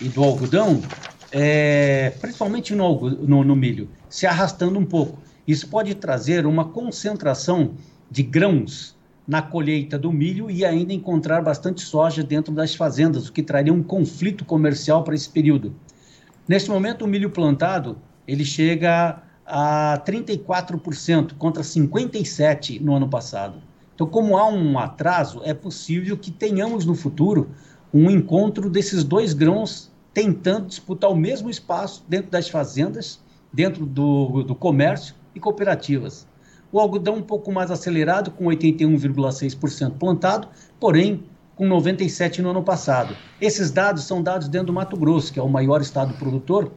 e 0.00 0.08
do 0.08 0.24
algodão, 0.24 0.82
é, 1.30 2.10
principalmente 2.20 2.74
no, 2.74 3.08
no, 3.10 3.44
no 3.44 3.54
milho, 3.54 3.88
se 4.08 4.26
arrastando 4.26 4.78
um 4.78 4.84
pouco. 4.84 5.18
Isso 5.46 5.68
pode 5.68 5.94
trazer 5.94 6.44
uma 6.44 6.64
concentração 6.64 7.74
de 8.10 8.24
grãos 8.24 8.95
na 9.26 9.42
colheita 9.42 9.98
do 9.98 10.12
milho 10.12 10.50
e 10.50 10.64
ainda 10.64 10.92
encontrar 10.92 11.42
bastante 11.42 11.80
soja 11.80 12.22
dentro 12.22 12.54
das 12.54 12.74
fazendas, 12.74 13.28
o 13.28 13.32
que 13.32 13.42
traria 13.42 13.72
um 13.72 13.82
conflito 13.82 14.44
comercial 14.44 15.02
para 15.02 15.14
esse 15.14 15.28
período. 15.28 15.74
Neste 16.46 16.70
momento, 16.70 17.04
o 17.04 17.08
milho 17.08 17.30
plantado 17.30 17.98
ele 18.26 18.44
chega 18.44 19.22
a 19.44 20.02
34% 20.06 21.34
contra 21.34 21.62
57% 21.62 22.80
no 22.80 22.94
ano 22.94 23.08
passado. 23.08 23.60
Então, 23.94 24.06
como 24.06 24.36
há 24.36 24.48
um 24.48 24.78
atraso, 24.78 25.40
é 25.44 25.54
possível 25.54 26.16
que 26.16 26.30
tenhamos 26.30 26.84
no 26.84 26.94
futuro 26.94 27.50
um 27.92 28.10
encontro 28.10 28.68
desses 28.68 29.02
dois 29.02 29.32
grãos 29.32 29.90
tentando 30.12 30.66
disputar 30.66 31.10
o 31.10 31.16
mesmo 31.16 31.48
espaço 31.48 32.04
dentro 32.08 32.30
das 32.30 32.48
fazendas, 32.48 33.20
dentro 33.52 33.86
do, 33.86 34.42
do 34.42 34.54
comércio 34.54 35.14
e 35.34 35.40
cooperativas. 35.40 36.26
O 36.72 36.80
algodão 36.80 37.16
um 37.16 37.22
pouco 37.22 37.52
mais 37.52 37.70
acelerado, 37.70 38.30
com 38.30 38.44
81,6% 38.46 39.92
plantado, 39.98 40.48
porém 40.80 41.22
com 41.54 41.66
97% 41.66 42.40
no 42.40 42.50
ano 42.50 42.62
passado. 42.62 43.16
Esses 43.40 43.70
dados 43.70 44.04
são 44.04 44.22
dados 44.22 44.46
dentro 44.46 44.68
do 44.68 44.72
Mato 44.72 44.96
Grosso, 44.96 45.32
que 45.32 45.38
é 45.38 45.42
o 45.42 45.48
maior 45.48 45.80
estado 45.80 46.12
produtor, 46.14 46.70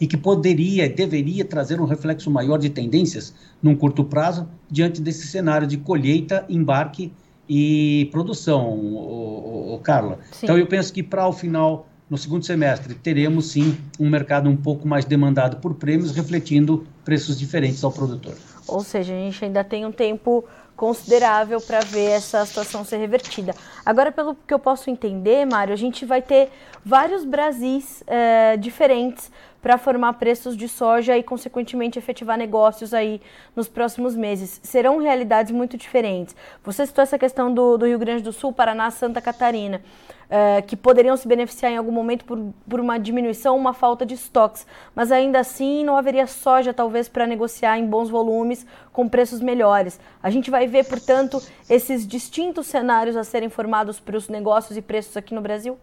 e 0.00 0.06
que 0.06 0.16
poderia, 0.16 0.88
deveria 0.88 1.44
trazer 1.44 1.80
um 1.80 1.84
reflexo 1.84 2.30
maior 2.30 2.58
de 2.58 2.70
tendências 2.70 3.34
num 3.62 3.74
curto 3.74 4.04
prazo 4.04 4.48
diante 4.70 5.00
desse 5.00 5.26
cenário 5.26 5.66
de 5.66 5.76
colheita, 5.76 6.44
embarque 6.48 7.12
e 7.48 8.08
produção, 8.10 8.70
o, 8.70 9.80
Carla. 9.82 10.18
Sim. 10.32 10.46
Então 10.46 10.58
eu 10.58 10.66
penso 10.66 10.92
que 10.92 11.02
para 11.02 11.26
o 11.26 11.32
final 11.32 11.86
no 12.08 12.16
segundo 12.16 12.44
semestre 12.44 12.94
teremos 12.94 13.50
sim 13.50 13.76
um 13.98 14.08
mercado 14.08 14.48
um 14.48 14.56
pouco 14.56 14.86
mais 14.86 15.04
demandado 15.04 15.58
por 15.60 15.74
prêmios, 15.74 16.12
refletindo 16.12 16.86
preços 17.04 17.38
diferentes 17.38 17.82
ao 17.84 17.92
produtor. 17.92 18.34
Ou 18.66 18.80
seja, 18.82 19.12
a 19.12 19.16
gente 19.16 19.44
ainda 19.44 19.62
tem 19.62 19.84
um 19.84 19.92
tempo 19.92 20.44
considerável 20.76 21.60
para 21.60 21.80
ver 21.80 22.10
essa 22.10 22.44
situação 22.44 22.84
ser 22.84 22.96
revertida. 22.96 23.54
Agora, 23.84 24.10
pelo 24.10 24.34
que 24.34 24.52
eu 24.52 24.58
posso 24.58 24.90
entender, 24.90 25.44
Mário, 25.46 25.72
a 25.72 25.76
gente 25.76 26.04
vai 26.04 26.20
ter 26.20 26.50
vários 26.84 27.24
Brasis 27.24 28.02
é, 28.06 28.56
diferentes 28.56 29.30
para 29.64 29.78
formar 29.78 30.12
preços 30.12 30.58
de 30.58 30.68
soja 30.68 31.16
e, 31.16 31.22
consequentemente, 31.22 31.98
efetivar 31.98 32.36
negócios 32.36 32.92
aí 32.92 33.18
nos 33.56 33.66
próximos 33.66 34.14
meses. 34.14 34.60
Serão 34.62 34.98
realidades 34.98 35.50
muito 35.52 35.78
diferentes. 35.78 36.36
Você 36.62 36.84
citou 36.84 37.00
essa 37.00 37.18
questão 37.18 37.52
do, 37.52 37.78
do 37.78 37.86
Rio 37.86 37.98
Grande 37.98 38.22
do 38.22 38.30
Sul, 38.30 38.52
Paraná, 38.52 38.90
Santa 38.90 39.22
Catarina. 39.22 39.80
Uh, 40.24 40.66
que 40.66 40.74
poderiam 40.74 41.16
se 41.16 41.28
beneficiar 41.28 41.70
em 41.70 41.76
algum 41.76 41.92
momento 41.92 42.24
por, 42.24 42.38
por 42.68 42.80
uma 42.80 42.98
diminuição, 42.98 43.56
uma 43.56 43.72
falta 43.72 44.04
de 44.04 44.14
estoques. 44.14 44.66
Mas 44.94 45.12
ainda 45.12 45.38
assim 45.38 45.84
não 45.84 45.96
haveria 45.96 46.26
soja, 46.26 46.74
talvez, 46.74 47.08
para 47.08 47.26
negociar 47.26 47.78
em 47.78 47.86
bons 47.86 48.10
volumes 48.10 48.66
com 48.92 49.08
preços 49.08 49.40
melhores. 49.40 49.98
A 50.22 50.28
gente 50.28 50.50
vai 50.50 50.66
ver, 50.66 50.84
portanto, 50.84 51.40
esses 51.70 52.06
distintos 52.06 52.66
cenários 52.66 53.16
a 53.16 53.24
serem 53.24 53.48
formados 53.48 54.00
para 54.00 54.16
os 54.16 54.28
negócios 54.28 54.76
e 54.76 54.82
preços 54.82 55.16
aqui 55.16 55.34
no 55.34 55.40
Brasil? 55.40 55.78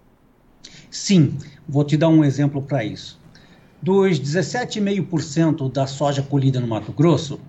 Sim, 0.90 1.38
vou 1.68 1.84
te 1.84 1.96
dar 1.96 2.10
um 2.10 2.24
exemplo 2.24 2.62
para 2.62 2.84
isso. 2.84 3.21
Dos 3.82 4.20
17,5% 4.20 5.72
da 5.72 5.88
soja 5.88 6.22
colhida 6.22 6.60
no 6.60 6.68
Mato 6.68 6.92
Grosso, 6.92 7.40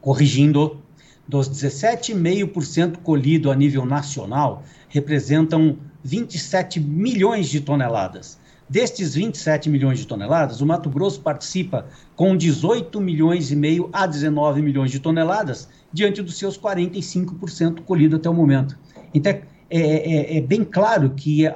corrigindo, 0.00 0.78
dos 1.28 1.48
17,5% 1.48 2.96
colhido 2.98 3.52
a 3.52 3.54
nível 3.54 3.86
nacional, 3.86 4.64
representam 4.88 5.76
27 6.02 6.80
milhões 6.80 7.48
de 7.48 7.60
toneladas. 7.60 8.36
Destes 8.68 9.14
27 9.14 9.70
milhões 9.70 10.00
de 10.00 10.08
toneladas, 10.08 10.60
o 10.60 10.66
Mato 10.66 10.90
Grosso 10.90 11.20
participa 11.20 11.86
com 12.16 12.36
18 12.36 13.00
milhões 13.00 13.52
e 13.52 13.56
meio 13.56 13.88
a 13.92 14.08
19 14.08 14.62
milhões 14.62 14.90
de 14.90 14.98
toneladas, 14.98 15.68
diante 15.92 16.20
dos 16.20 16.36
seus 16.36 16.58
45% 16.58 17.82
colhido 17.82 18.16
até 18.16 18.28
o 18.28 18.34
momento. 18.34 18.76
Então, 19.14 19.32
é, 19.32 19.44
é, 19.70 20.36
é 20.38 20.40
bem 20.40 20.64
claro 20.64 21.10
que 21.10 21.46
a, 21.46 21.54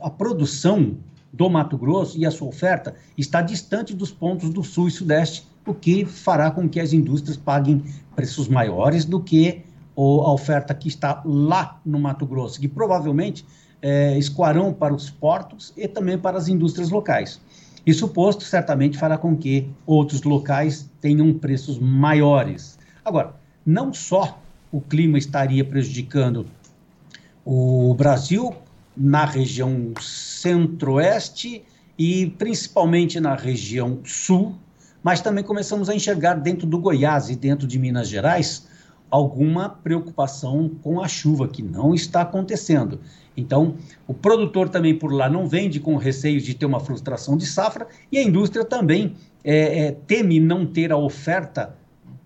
a 0.00 0.10
produção 0.10 0.96
do 1.36 1.50
Mato 1.50 1.76
Grosso 1.76 2.18
e 2.18 2.24
a 2.24 2.30
sua 2.30 2.48
oferta 2.48 2.94
está 3.16 3.42
distante 3.42 3.94
dos 3.94 4.10
pontos 4.10 4.48
do 4.50 4.64
Sul 4.64 4.88
e 4.88 4.90
Sudeste, 4.90 5.46
o 5.66 5.74
que 5.74 6.04
fará 6.06 6.50
com 6.50 6.68
que 6.68 6.80
as 6.80 6.92
indústrias 6.92 7.36
paguem 7.36 7.84
preços 8.14 8.48
maiores 8.48 9.04
do 9.04 9.20
que 9.20 9.62
a 9.96 10.32
oferta 10.32 10.74
que 10.74 10.88
está 10.88 11.22
lá 11.24 11.80
no 11.84 11.98
Mato 11.98 12.26
Grosso, 12.26 12.60
que 12.60 12.68
provavelmente 12.68 13.44
é, 13.82 14.16
escoarão 14.18 14.72
para 14.72 14.94
os 14.94 15.10
portos 15.10 15.72
e 15.76 15.86
também 15.86 16.18
para 16.18 16.38
as 16.38 16.48
indústrias 16.48 16.90
locais. 16.90 17.40
Isso 17.84 18.08
posto, 18.08 18.42
certamente 18.42 18.98
fará 18.98 19.16
com 19.16 19.36
que 19.36 19.68
outros 19.86 20.22
locais 20.22 20.90
tenham 21.00 21.32
preços 21.34 21.78
maiores. 21.78 22.78
Agora, 23.04 23.34
não 23.64 23.92
só 23.92 24.40
o 24.72 24.80
clima 24.80 25.18
estaria 25.18 25.64
prejudicando 25.64 26.46
o 27.44 27.94
Brasil 27.94 28.54
na 28.96 29.24
região 29.24 29.92
centro-oeste 30.00 31.62
e 31.98 32.26
principalmente 32.38 33.20
na 33.20 33.34
região 33.34 34.00
sul, 34.04 34.54
mas 35.02 35.20
também 35.20 35.44
começamos 35.44 35.88
a 35.88 35.94
enxergar 35.94 36.34
dentro 36.34 36.66
do 36.66 36.78
Goiás 36.78 37.28
e 37.30 37.36
dentro 37.36 37.66
de 37.66 37.78
Minas 37.78 38.08
Gerais 38.08 38.66
alguma 39.10 39.68
preocupação 39.68 40.68
com 40.82 41.00
a 41.00 41.08
chuva 41.08 41.46
que 41.46 41.62
não 41.62 41.94
está 41.94 42.22
acontecendo. 42.22 43.00
Então, 43.36 43.76
o 44.06 44.14
produtor 44.14 44.68
também 44.68 44.98
por 44.98 45.12
lá 45.12 45.28
não 45.28 45.46
vende 45.46 45.78
com 45.78 45.96
receio 45.96 46.40
de 46.40 46.54
ter 46.54 46.66
uma 46.66 46.80
frustração 46.80 47.36
de 47.36 47.46
safra 47.46 47.86
e 48.10 48.18
a 48.18 48.22
indústria 48.22 48.64
também 48.64 49.14
é, 49.44 49.86
é, 49.86 49.92
teme 49.92 50.40
não 50.40 50.66
ter 50.66 50.90
a 50.90 50.96
oferta 50.96 51.76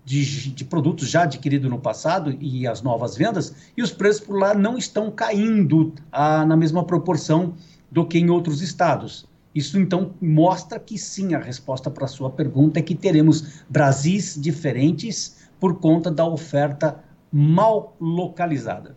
de, 0.03 0.51
de 0.51 0.65
produtos 0.65 1.09
já 1.09 1.23
adquiridos 1.23 1.69
no 1.69 1.79
passado 1.79 2.35
e 2.39 2.67
as 2.67 2.81
novas 2.81 3.15
vendas, 3.15 3.53
e 3.77 3.81
os 3.81 3.91
preços 3.91 4.25
por 4.25 4.39
lá 4.39 4.53
não 4.53 4.77
estão 4.77 5.11
caindo 5.11 5.93
a, 6.11 6.45
na 6.45 6.57
mesma 6.57 6.83
proporção 6.83 7.53
do 7.91 8.05
que 8.05 8.17
em 8.17 8.29
outros 8.29 8.61
estados. 8.61 9.29
Isso 9.53 9.77
então 9.77 10.13
mostra 10.21 10.79
que 10.79 10.97
sim, 10.97 11.33
a 11.33 11.39
resposta 11.39 11.89
para 11.89 12.05
a 12.05 12.07
sua 12.07 12.29
pergunta 12.29 12.79
é 12.79 12.81
que 12.81 12.95
teremos 12.95 13.63
Brasis 13.69 14.37
diferentes 14.39 15.49
por 15.59 15.79
conta 15.79 16.09
da 16.09 16.25
oferta 16.25 17.03
mal 17.31 17.95
localizada. 17.99 18.95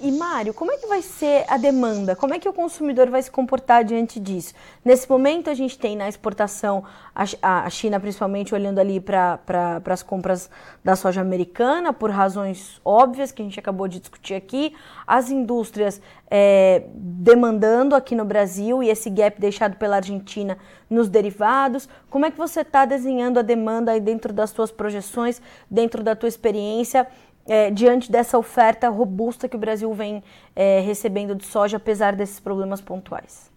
E 0.00 0.12
Mário, 0.12 0.54
como 0.54 0.70
é 0.70 0.76
que 0.76 0.86
vai 0.86 1.02
ser 1.02 1.44
a 1.48 1.56
demanda? 1.56 2.14
Como 2.14 2.32
é 2.32 2.38
que 2.38 2.48
o 2.48 2.52
consumidor 2.52 3.10
vai 3.10 3.20
se 3.20 3.28
comportar 3.28 3.82
diante 3.82 4.20
disso? 4.20 4.54
Nesse 4.84 5.10
momento 5.10 5.50
a 5.50 5.54
gente 5.54 5.76
tem 5.76 5.96
na 5.96 6.08
exportação 6.08 6.84
a, 7.12 7.24
a 7.64 7.68
China 7.68 7.98
principalmente 7.98 8.54
olhando 8.54 8.78
ali 8.78 9.00
para 9.00 9.38
pra, 9.38 9.82
as 9.88 10.02
compras 10.04 10.48
da 10.84 10.94
soja 10.94 11.20
americana 11.20 11.92
por 11.92 12.10
razões 12.10 12.80
óbvias 12.84 13.32
que 13.32 13.42
a 13.42 13.44
gente 13.44 13.58
acabou 13.58 13.88
de 13.88 13.98
discutir 13.98 14.34
aqui, 14.34 14.72
as 15.04 15.30
indústrias 15.30 16.00
é, 16.30 16.84
demandando 16.94 17.96
aqui 17.96 18.14
no 18.14 18.24
Brasil 18.24 18.80
e 18.84 18.90
esse 18.90 19.10
gap 19.10 19.40
deixado 19.40 19.76
pela 19.78 19.96
Argentina 19.96 20.58
nos 20.88 21.08
derivados. 21.08 21.88
Como 22.08 22.24
é 22.24 22.30
que 22.30 22.38
você 22.38 22.60
está 22.60 22.84
desenhando 22.84 23.38
a 23.38 23.42
demanda 23.42 23.92
aí 23.92 24.00
dentro 24.00 24.32
das 24.32 24.50
suas 24.50 24.70
projeções, 24.70 25.42
dentro 25.68 26.04
da 26.04 26.14
tua 26.14 26.28
experiência? 26.28 27.06
É, 27.48 27.70
diante 27.70 28.12
dessa 28.12 28.38
oferta 28.38 28.88
robusta 28.88 29.48
que 29.48 29.56
o 29.56 29.58
Brasil 29.58 29.92
vem 29.94 30.22
é, 30.54 30.80
recebendo 30.80 31.34
de 31.34 31.46
soja, 31.46 31.78
apesar 31.78 32.14
desses 32.14 32.38
problemas 32.38 32.80
pontuais? 32.80 33.50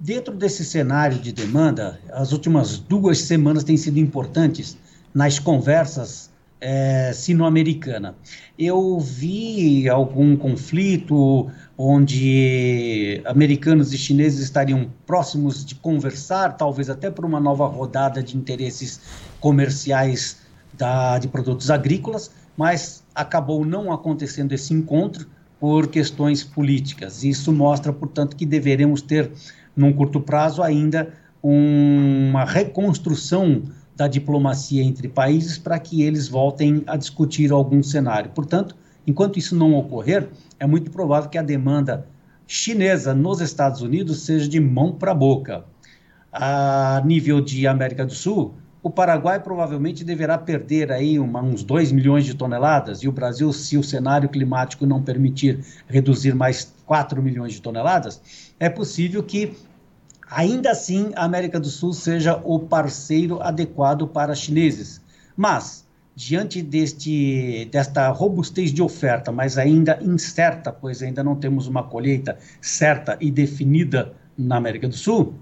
Dentro 0.00 0.34
desse 0.34 0.64
cenário 0.64 1.18
de 1.18 1.32
demanda, 1.32 2.00
as 2.12 2.32
últimas 2.32 2.78
duas 2.78 3.18
semanas 3.20 3.62
têm 3.62 3.76
sido 3.76 3.98
importantes 3.98 4.76
nas 5.14 5.38
conversas 5.38 6.30
é, 6.60 7.12
sino-americana. 7.12 8.16
Eu 8.58 8.98
vi 8.98 9.88
algum 9.88 10.34
conflito 10.36 11.50
onde 11.76 13.20
americanos 13.26 13.92
e 13.92 13.98
chineses 13.98 14.40
estariam 14.40 14.90
próximos 15.06 15.64
de 15.64 15.74
conversar, 15.74 16.56
talvez 16.56 16.88
até 16.88 17.10
por 17.10 17.24
uma 17.24 17.38
nova 17.38 17.66
rodada 17.66 18.22
de 18.22 18.36
interesses 18.36 19.00
comerciais 19.40 20.38
da, 20.72 21.18
de 21.18 21.28
produtos 21.28 21.70
agrícolas, 21.70 22.30
mas 22.56 23.04
acabou 23.14 23.64
não 23.64 23.92
acontecendo 23.92 24.52
esse 24.52 24.72
encontro 24.72 25.26
por 25.58 25.88
questões 25.88 26.44
políticas. 26.44 27.24
Isso 27.24 27.52
mostra, 27.52 27.92
portanto, 27.92 28.36
que 28.36 28.44
deveremos 28.44 29.00
ter, 29.00 29.30
num 29.76 29.92
curto 29.92 30.20
prazo, 30.20 30.62
ainda 30.62 31.12
uma 31.42 32.44
reconstrução 32.44 33.62
da 33.96 34.08
diplomacia 34.08 34.82
entre 34.82 35.08
países 35.08 35.56
para 35.56 35.78
que 35.78 36.02
eles 36.02 36.28
voltem 36.28 36.82
a 36.86 36.96
discutir 36.96 37.52
algum 37.52 37.82
cenário. 37.82 38.30
Portanto, 38.30 38.76
enquanto 39.06 39.38
isso 39.38 39.54
não 39.54 39.74
ocorrer, 39.74 40.28
é 40.58 40.66
muito 40.66 40.90
provável 40.90 41.30
que 41.30 41.38
a 41.38 41.42
demanda 41.42 42.06
chinesa 42.46 43.14
nos 43.14 43.40
Estados 43.40 43.80
Unidos 43.82 44.22
seja 44.22 44.48
de 44.48 44.60
mão 44.60 44.92
para 44.92 45.14
boca. 45.14 45.64
A 46.32 47.00
nível 47.04 47.40
de 47.40 47.66
América 47.66 48.04
do 48.04 48.12
Sul, 48.12 48.54
o 48.84 48.90
Paraguai 48.90 49.40
provavelmente 49.40 50.04
deverá 50.04 50.36
perder 50.36 50.92
aí 50.92 51.18
uma, 51.18 51.40
uns 51.40 51.64
2 51.64 51.90
milhões 51.90 52.26
de 52.26 52.34
toneladas 52.34 53.02
e 53.02 53.08
o 53.08 53.12
Brasil, 53.12 53.50
se 53.50 53.78
o 53.78 53.82
cenário 53.82 54.28
climático 54.28 54.84
não 54.84 55.02
permitir 55.02 55.64
reduzir 55.88 56.34
mais 56.34 56.70
4 56.84 57.22
milhões 57.22 57.54
de 57.54 57.62
toneladas, 57.62 58.20
é 58.60 58.68
possível 58.68 59.22
que 59.22 59.56
ainda 60.30 60.70
assim 60.70 61.12
a 61.16 61.24
América 61.24 61.58
do 61.58 61.68
Sul 61.68 61.94
seja 61.94 62.38
o 62.44 62.58
parceiro 62.58 63.40
adequado 63.40 64.06
para 64.06 64.34
chineses. 64.34 65.00
Mas, 65.34 65.86
diante 66.14 66.60
deste, 66.60 67.66
desta 67.72 68.10
robustez 68.10 68.70
de 68.70 68.82
oferta, 68.82 69.32
mas 69.32 69.56
ainda 69.56 69.98
incerta, 70.02 70.70
pois 70.70 71.02
ainda 71.02 71.24
não 71.24 71.36
temos 71.36 71.66
uma 71.66 71.84
colheita 71.84 72.36
certa 72.60 73.16
e 73.18 73.30
definida 73.30 74.12
na 74.36 74.56
América 74.56 74.86
do 74.86 74.94
Sul, 74.94 75.32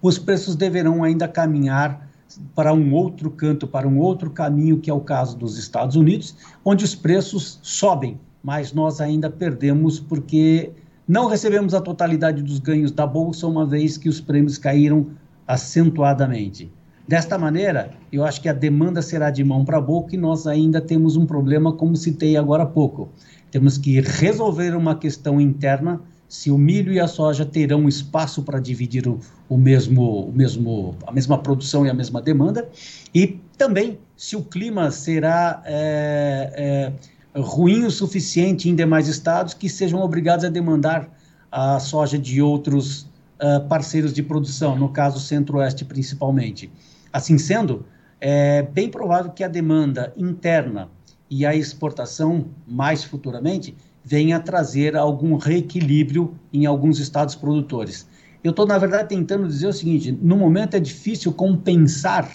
os 0.00 0.18
preços 0.18 0.54
deverão 0.54 1.02
ainda 1.02 1.26
caminhar 1.26 2.08
para 2.54 2.72
um 2.72 2.92
outro 2.92 3.30
canto, 3.30 3.66
para 3.66 3.88
um 3.88 3.98
outro 3.98 4.30
caminho, 4.30 4.78
que 4.78 4.90
é 4.90 4.94
o 4.94 5.00
caso 5.00 5.36
dos 5.36 5.58
Estados 5.58 5.96
Unidos, 5.96 6.36
onde 6.64 6.84
os 6.84 6.94
preços 6.94 7.58
sobem, 7.62 8.20
mas 8.42 8.72
nós 8.72 9.00
ainda 9.00 9.28
perdemos 9.28 9.98
porque 10.00 10.72
não 11.06 11.26
recebemos 11.26 11.74
a 11.74 11.80
totalidade 11.80 12.42
dos 12.42 12.58
ganhos 12.58 12.92
da 12.92 13.06
bolsa, 13.06 13.46
uma 13.46 13.66
vez 13.66 13.96
que 13.96 14.08
os 14.08 14.20
prêmios 14.20 14.58
caíram 14.58 15.08
acentuadamente. 15.46 16.72
Desta 17.08 17.36
maneira, 17.36 17.90
eu 18.12 18.24
acho 18.24 18.40
que 18.40 18.48
a 18.48 18.52
demanda 18.52 19.02
será 19.02 19.30
de 19.30 19.42
mão 19.42 19.64
para 19.64 19.80
boca 19.80 20.14
e 20.14 20.18
nós 20.18 20.46
ainda 20.46 20.80
temos 20.80 21.16
um 21.16 21.26
problema, 21.26 21.72
como 21.72 21.96
citei 21.96 22.36
agora 22.36 22.62
há 22.62 22.66
pouco. 22.66 23.08
Temos 23.50 23.76
que 23.76 24.00
resolver 24.00 24.76
uma 24.76 24.94
questão 24.94 25.40
interna 25.40 26.00
se 26.30 26.48
o 26.48 26.56
milho 26.56 26.92
e 26.92 27.00
a 27.00 27.08
soja 27.08 27.44
terão 27.44 27.88
espaço 27.88 28.44
para 28.44 28.60
dividir 28.60 29.08
o, 29.08 29.18
o, 29.48 29.58
mesmo, 29.58 30.28
o 30.28 30.32
mesmo, 30.32 30.94
a 31.04 31.10
mesma 31.10 31.36
produção 31.36 31.84
e 31.84 31.90
a 31.90 31.94
mesma 31.94 32.22
demanda, 32.22 32.68
e 33.12 33.40
também 33.58 33.98
se 34.16 34.36
o 34.36 34.42
clima 34.44 34.92
será 34.92 35.60
é, 35.66 36.92
é, 37.34 37.40
ruim 37.40 37.84
o 37.84 37.90
suficiente 37.90 38.68
em 38.68 38.76
demais 38.76 39.08
estados 39.08 39.54
que 39.54 39.68
sejam 39.68 40.00
obrigados 40.00 40.44
a 40.44 40.48
demandar 40.48 41.10
a 41.50 41.80
soja 41.80 42.16
de 42.16 42.40
outros 42.40 43.02
uh, 43.42 43.66
parceiros 43.68 44.12
de 44.12 44.22
produção, 44.22 44.78
no 44.78 44.88
caso 44.90 45.18
centro-oeste 45.18 45.84
principalmente. 45.84 46.70
Assim 47.12 47.38
sendo, 47.38 47.84
é 48.20 48.62
bem 48.62 48.88
provável 48.88 49.32
que 49.32 49.42
a 49.42 49.48
demanda 49.48 50.14
interna 50.16 50.88
e 51.28 51.44
a 51.44 51.56
exportação 51.56 52.46
mais 52.68 53.02
futuramente 53.02 53.74
venha 54.04 54.40
trazer 54.40 54.96
algum 54.96 55.36
reequilíbrio 55.36 56.34
em 56.52 56.66
alguns 56.66 56.98
estados 56.98 57.34
produtores. 57.34 58.08
Eu 58.42 58.50
estou, 58.50 58.66
na 58.66 58.78
verdade, 58.78 59.08
tentando 59.08 59.46
dizer 59.46 59.68
o 59.68 59.72
seguinte: 59.72 60.12
no 60.12 60.36
momento 60.36 60.74
é 60.74 60.80
difícil 60.80 61.32
compensar 61.32 62.30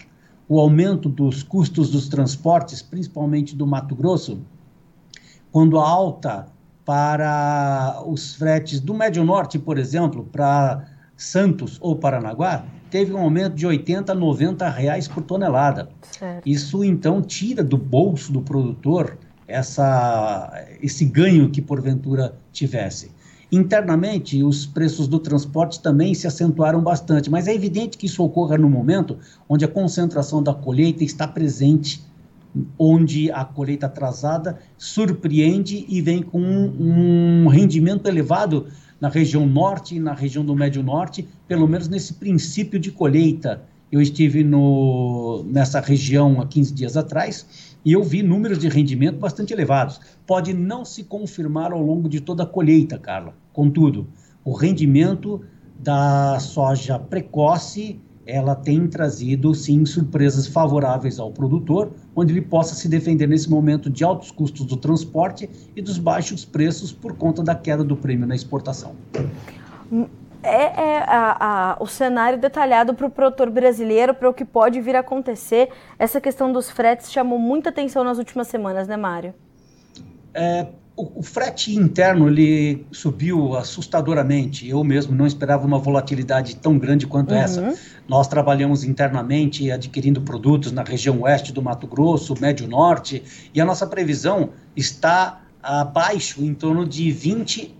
o 0.48 0.60
aumento 0.60 1.10
dos 1.10 1.42
custos 1.42 1.90
dos 1.90 2.08
transportes, 2.08 2.82
principalmente 2.82 3.56
do 3.56 3.66
Mato 3.66 3.96
Grosso, 3.96 4.40
quando 5.52 5.80
a 5.80 5.88
alta 5.88 6.48
para 6.86 8.04
os 8.06 8.36
fretes 8.36 8.80
do 8.80 8.94
Médio 8.94 9.24
Norte, 9.24 9.58
por 9.58 9.80
exemplo, 9.80 10.24
para 10.32 10.86
Santos 11.18 11.80
ou 11.82 11.96
Paranaguá, 11.96 12.64
teve 12.92 13.12
um 13.12 13.18
aumento 13.18 13.56
de 13.56 13.66
80 13.66 14.12
a 14.12 14.16
90 14.16 14.70
reais 14.70 15.08
por 15.08 15.24
tonelada. 15.24 15.90
Certo. 16.04 16.48
Isso 16.48 16.84
então 16.84 17.22
tira 17.22 17.64
do 17.64 17.78
bolso 17.78 18.32
do 18.32 18.42
produtor 18.42 19.18
essa, 19.48 20.66
esse 20.82 21.06
ganho 21.06 21.50
que 21.50 21.62
porventura 21.62 22.38
tivesse. 22.52 23.12
Internamente, 23.52 24.44
os 24.44 24.66
preços 24.66 25.08
do 25.08 25.20
transporte 25.20 25.80
também 25.82 26.14
se 26.14 26.26
acentuaram 26.26 26.82
bastante, 26.82 27.30
mas 27.30 27.48
é 27.48 27.54
evidente 27.54 27.98
que 27.98 28.08
isso 28.08 28.24
ocorra 28.24 28.58
no 28.58 28.70
momento 28.70 29.18
onde 29.48 29.64
a 29.64 29.68
concentração 29.68 30.42
da 30.42 30.54
colheita 30.54 31.04
está 31.04 31.28
presente, 31.28 32.04
onde 32.78 33.32
a 33.32 33.46
colheita 33.46 33.86
atrasada 33.86 34.58
surpreende 34.78 35.86
e 35.88 36.02
vem 36.02 36.24
com 36.24 36.42
um, 36.42 37.44
um 37.44 37.48
rendimento 37.48 38.08
elevado 38.08 38.68
na 39.00 39.10
região 39.10 39.46
norte 39.46 39.96
e 39.96 40.00
na 40.00 40.14
região 40.14 40.44
do 40.44 40.56
médio 40.56 40.82
norte, 40.82 41.28
pelo 41.48 41.68
menos 41.68 41.88
nesse 41.88 42.14
princípio 42.14 42.80
de 42.80 42.92
colheita. 42.92 43.64
Eu 43.96 44.02
estive 44.02 44.44
no, 44.44 45.46
nessa 45.48 45.80
região 45.80 46.42
há 46.42 46.46
15 46.46 46.74
dias 46.74 46.98
atrás 46.98 47.78
e 47.86 47.94
eu 47.94 48.04
vi 48.04 48.22
números 48.22 48.60
de 48.60 48.68
rendimento 48.68 49.18
bastante 49.18 49.54
elevados. 49.54 50.02
Pode 50.28 50.54
não 50.54 50.84
se 50.84 51.06
confirmar 51.06 51.72
ao 51.72 51.82
longo 51.82 52.10
de 52.10 52.20
toda 52.20 52.44
a 52.44 52.46
colheita, 52.46 52.98
Carla. 52.98 53.34
Contudo, 53.54 54.06
o 54.44 54.52
rendimento 54.52 55.40
da 55.80 56.38
soja 56.42 57.00
precoce 57.00 57.98
ela 58.26 58.54
tem 58.54 58.86
trazido 58.86 59.56
sim 59.56 59.86
surpresas 59.86 60.46
favoráveis 60.46 61.18
ao 61.18 61.32
produtor, 61.32 61.94
onde 62.14 62.34
ele 62.34 62.42
possa 62.42 62.76
se 62.76 62.90
defender 62.90 63.30
nesse 63.30 63.50
momento 63.50 63.90
de 63.90 64.04
altos 64.04 64.30
custos 64.30 64.66
do 64.66 64.76
transporte 64.76 65.50
e 65.74 65.82
dos 65.82 65.98
baixos 65.98 66.44
preços 66.44 66.92
por 66.92 67.16
conta 67.16 67.42
da 67.42 67.56
queda 67.56 67.82
do 67.82 67.96
prêmio 67.96 68.28
na 68.28 68.36
exportação. 68.36 68.94
É, 70.46 70.64
é 70.64 70.98
a, 71.08 71.38
a, 71.40 71.78
o 71.80 71.88
cenário 71.88 72.40
detalhado 72.40 72.94
para 72.94 73.08
o 73.08 73.10
produtor 73.10 73.50
brasileiro, 73.50 74.14
para 74.14 74.30
o 74.30 74.34
que 74.34 74.46
pode 74.46 74.80
vir 74.80 74.96
a 74.96 75.00
acontecer. 75.00 75.70
Essa 75.98 76.22
questão 76.22 76.54
dos 76.54 76.70
fretes 76.70 77.12
chamou 77.12 77.40
muita 77.40 77.70
atenção 77.70 78.04
nas 78.04 78.18
últimas 78.18 78.48
semanas, 78.48 78.88
né, 78.88 78.96
Mário? 78.96 79.34
É, 80.34 80.68
o, 80.96 81.20
o, 81.20 81.24
frete 81.24 81.76
interno 81.76 82.28
ele 82.28 82.86
subiu 82.92 83.56
assustadoramente. 83.56 84.70
Eu 84.70 84.84
mesmo 84.84 85.16
não 85.16 85.26
esperava 85.26 85.66
uma 85.66 85.80
volatilidade 85.80 86.56
tão 86.56 86.78
grande 86.78 87.08
quanto 87.08 87.34
uhum. 87.34 87.40
essa. 87.40 87.74
Nós 88.08 88.28
trabalhamos 88.28 88.84
internamente 88.84 89.72
adquirindo 89.72 90.22
produtos 90.22 90.72
na 90.72 90.84
região 90.84 91.22
oeste 91.22 91.52
do 91.52 91.62
Mato 91.62 91.88
Grosso, 91.88 92.40
médio 92.40 92.68
norte, 92.68 93.50
e 93.54 93.60
a 93.60 93.66
nossa 93.66 93.88
previsão 93.88 94.52
está 94.76 95.42
abaixo, 95.62 96.44
em 96.44 96.54
torno 96.54 96.86
de 96.86 97.12
20 97.12 97.76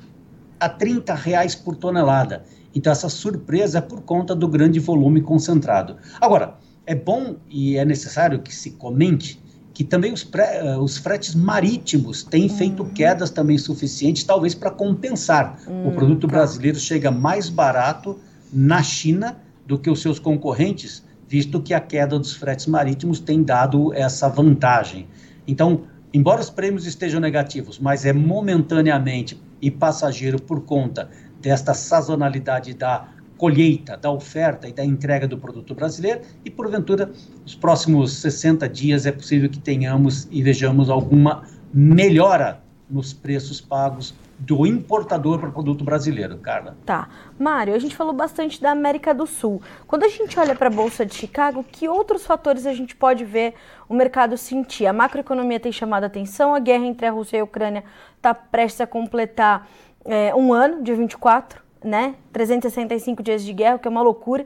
a 0.60 0.68
30 0.68 1.14
reais 1.14 1.54
por 1.54 1.76
tonelada. 1.76 2.44
Então, 2.76 2.92
essa 2.92 3.08
surpresa 3.08 3.78
é 3.78 3.82
por 3.82 4.02
conta 4.02 4.36
do 4.36 4.48
grande 4.48 4.80
volume 4.80 5.22
concentrado. 5.22 5.96
Agora, 6.20 6.56
é 6.86 6.94
bom 6.94 7.38
e 7.50 7.78
é 7.78 7.86
necessário 7.86 8.40
que 8.40 8.54
se 8.54 8.72
comente 8.72 9.44
que 9.74 9.84
também 9.84 10.14
os, 10.14 10.24
pré, 10.24 10.64
uh, 10.64 10.80
os 10.80 10.98
fretes 10.98 11.36
marítimos 11.36 12.24
têm 12.24 12.48
feito 12.48 12.82
uhum. 12.82 12.90
quedas 12.92 13.30
também 13.30 13.58
suficientes, 13.58 14.24
talvez 14.24 14.56
para 14.56 14.72
compensar. 14.72 15.60
o 15.68 15.90
hum, 15.90 15.92
produto 15.92 16.28
tá. 16.28 16.38
brasileiro 16.38 16.80
chega 16.80 17.12
mais 17.12 17.50
barato 17.50 18.18
na 18.54 18.82
China 18.82 19.38
do 19.68 19.78
que 19.78 19.90
os 19.90 20.02
seus 20.02 20.18
concorrentes, 20.18 21.04
visto 21.28 21.62
que 21.62 21.74
a 21.74 21.82
queda 21.82 22.18
dos 22.18 22.34
fretes 22.34 22.68
marítimos 22.68 23.20
tem 23.20 23.44
dado 23.44 23.94
essa 23.94 24.30
vantagem. 24.30 25.08
Então, 25.46 25.82
embora 26.14 26.40
os 26.40 26.50
prêmios 26.50 26.88
estejam 26.88 27.20
negativos, 27.20 27.78
mas 27.78 28.06
é 28.06 28.14
momentaneamente 28.14 29.38
e 29.62 29.70
passageiro 29.70 30.42
por 30.42 30.62
conta 30.62 31.10
desta 31.46 31.76
sazonalidade 31.76 32.74
da 32.74 33.08
colheita, 33.38 33.96
da 33.96 34.10
oferta 34.10 34.68
e 34.68 34.74
da 34.74 34.84
entrega 34.84 35.28
do 35.28 35.38
produto 35.38 35.76
brasileiro 35.76 36.22
e, 36.44 36.50
porventura, 36.50 37.12
nos 37.44 37.54
próximos 37.54 38.14
60 38.14 38.68
dias 38.68 39.06
é 39.06 39.12
possível 39.12 39.48
que 39.48 39.60
tenhamos 39.60 40.28
e 40.32 40.42
vejamos 40.42 40.90
alguma 40.90 41.44
melhora 41.72 42.64
nos 42.90 43.14
preços 43.14 43.62
pagos 43.62 44.16
do 44.40 44.66
importador 44.66 45.40
para 45.40 45.50
o 45.50 45.52
produto 45.52 45.84
brasileiro, 45.84 46.38
Carla. 46.38 46.76
Tá. 46.86 47.08
Mário, 47.38 47.74
a 47.74 47.80
gente 47.80 47.96
falou 47.96 48.14
bastante 48.14 48.62
da 48.62 48.72
América 48.72 49.14
do 49.14 49.26
Sul. 49.26 49.62
Quando 49.88 50.04
a 50.04 50.08
gente 50.08 50.38
olha 50.40 50.56
para 50.56 50.68
a 50.68 50.72
Bolsa 50.72 51.06
de 51.06 51.14
Chicago, 51.14 51.64
que 51.64 51.88
outros 51.88 52.26
fatores 52.26 52.66
a 52.66 52.74
gente 52.74 52.96
pode 52.96 53.24
ver 53.24 53.54
o 53.88 53.94
mercado 53.94 54.36
sentir? 54.36 54.88
A 54.88 54.94
macroeconomia 54.94 55.60
tem 55.60 55.72
chamado 55.72 56.04
a 56.04 56.08
atenção, 56.08 56.54
a 56.54 56.60
guerra 56.60 56.86
entre 56.86 57.06
a 57.06 57.12
Rússia 57.12 57.38
e 57.38 57.40
a 57.40 57.44
Ucrânia 57.44 57.84
está 58.18 58.34
prestes 58.34 58.82
a 58.82 58.88
completar 58.88 59.68
é, 60.06 60.34
um 60.36 60.54
ano, 60.54 60.84
dia 60.84 60.96
24, 60.96 61.62
né? 61.84 62.16
365 62.32 63.24
dias 63.24 63.44
de 63.44 63.52
guerra, 63.52 63.76
o 63.76 63.80
que 63.80 63.88
é 63.88 63.92
uma 63.92 64.02
loucura. 64.02 64.46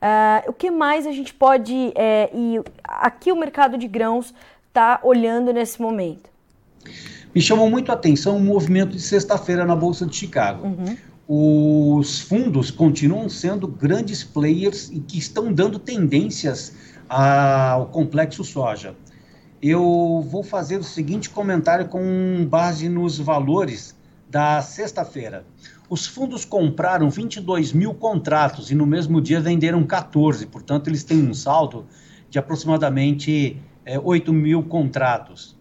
Uh, 0.00 0.48
o 0.50 0.52
que 0.54 0.70
mais 0.70 1.06
a 1.06 1.12
gente 1.12 1.34
pode. 1.34 1.92
É, 1.94 2.30
e 2.32 2.60
aqui 2.84 3.30
o 3.30 3.36
mercado 3.36 3.76
de 3.76 3.86
grãos 3.86 4.32
está 4.68 4.98
olhando 5.02 5.52
nesse 5.52 5.80
momento? 5.80 6.30
Me 7.34 7.40
chamou 7.40 7.68
muito 7.68 7.90
a 7.90 7.94
atenção 7.94 8.36
o 8.36 8.40
movimento 8.40 8.96
de 8.96 9.02
sexta-feira 9.02 9.64
na 9.64 9.76
Bolsa 9.76 10.06
de 10.06 10.16
Chicago. 10.16 10.66
Uhum. 10.66 10.96
Os 12.02 12.22
fundos 12.22 12.70
continuam 12.70 13.28
sendo 13.28 13.68
grandes 13.68 14.24
players 14.24 14.90
e 14.90 15.00
que 15.00 15.18
estão 15.18 15.52
dando 15.52 15.78
tendências 15.78 16.74
ao 17.08 17.86
complexo 17.86 18.42
soja. 18.42 18.96
Eu 19.62 20.24
vou 20.28 20.42
fazer 20.42 20.78
o 20.78 20.82
seguinte 20.82 21.28
comentário 21.28 21.86
com 21.88 22.46
base 22.48 22.88
nos 22.88 23.18
valores 23.18 23.94
da 24.30 24.62
sexta-feira. 24.62 25.44
Os 25.88 26.06
fundos 26.06 26.44
compraram 26.44 27.10
22 27.10 27.72
mil 27.72 27.92
contratos 27.92 28.70
e 28.70 28.76
no 28.76 28.86
mesmo 28.86 29.20
dia 29.20 29.40
venderam 29.40 29.84
14, 29.84 30.46
portanto, 30.46 30.86
eles 30.86 31.02
têm 31.02 31.28
um 31.28 31.34
saldo 31.34 31.84
de 32.30 32.38
aproximadamente 32.38 33.60
é, 33.84 33.98
8 33.98 34.32
mil 34.32 34.62
contratos. 34.62 35.58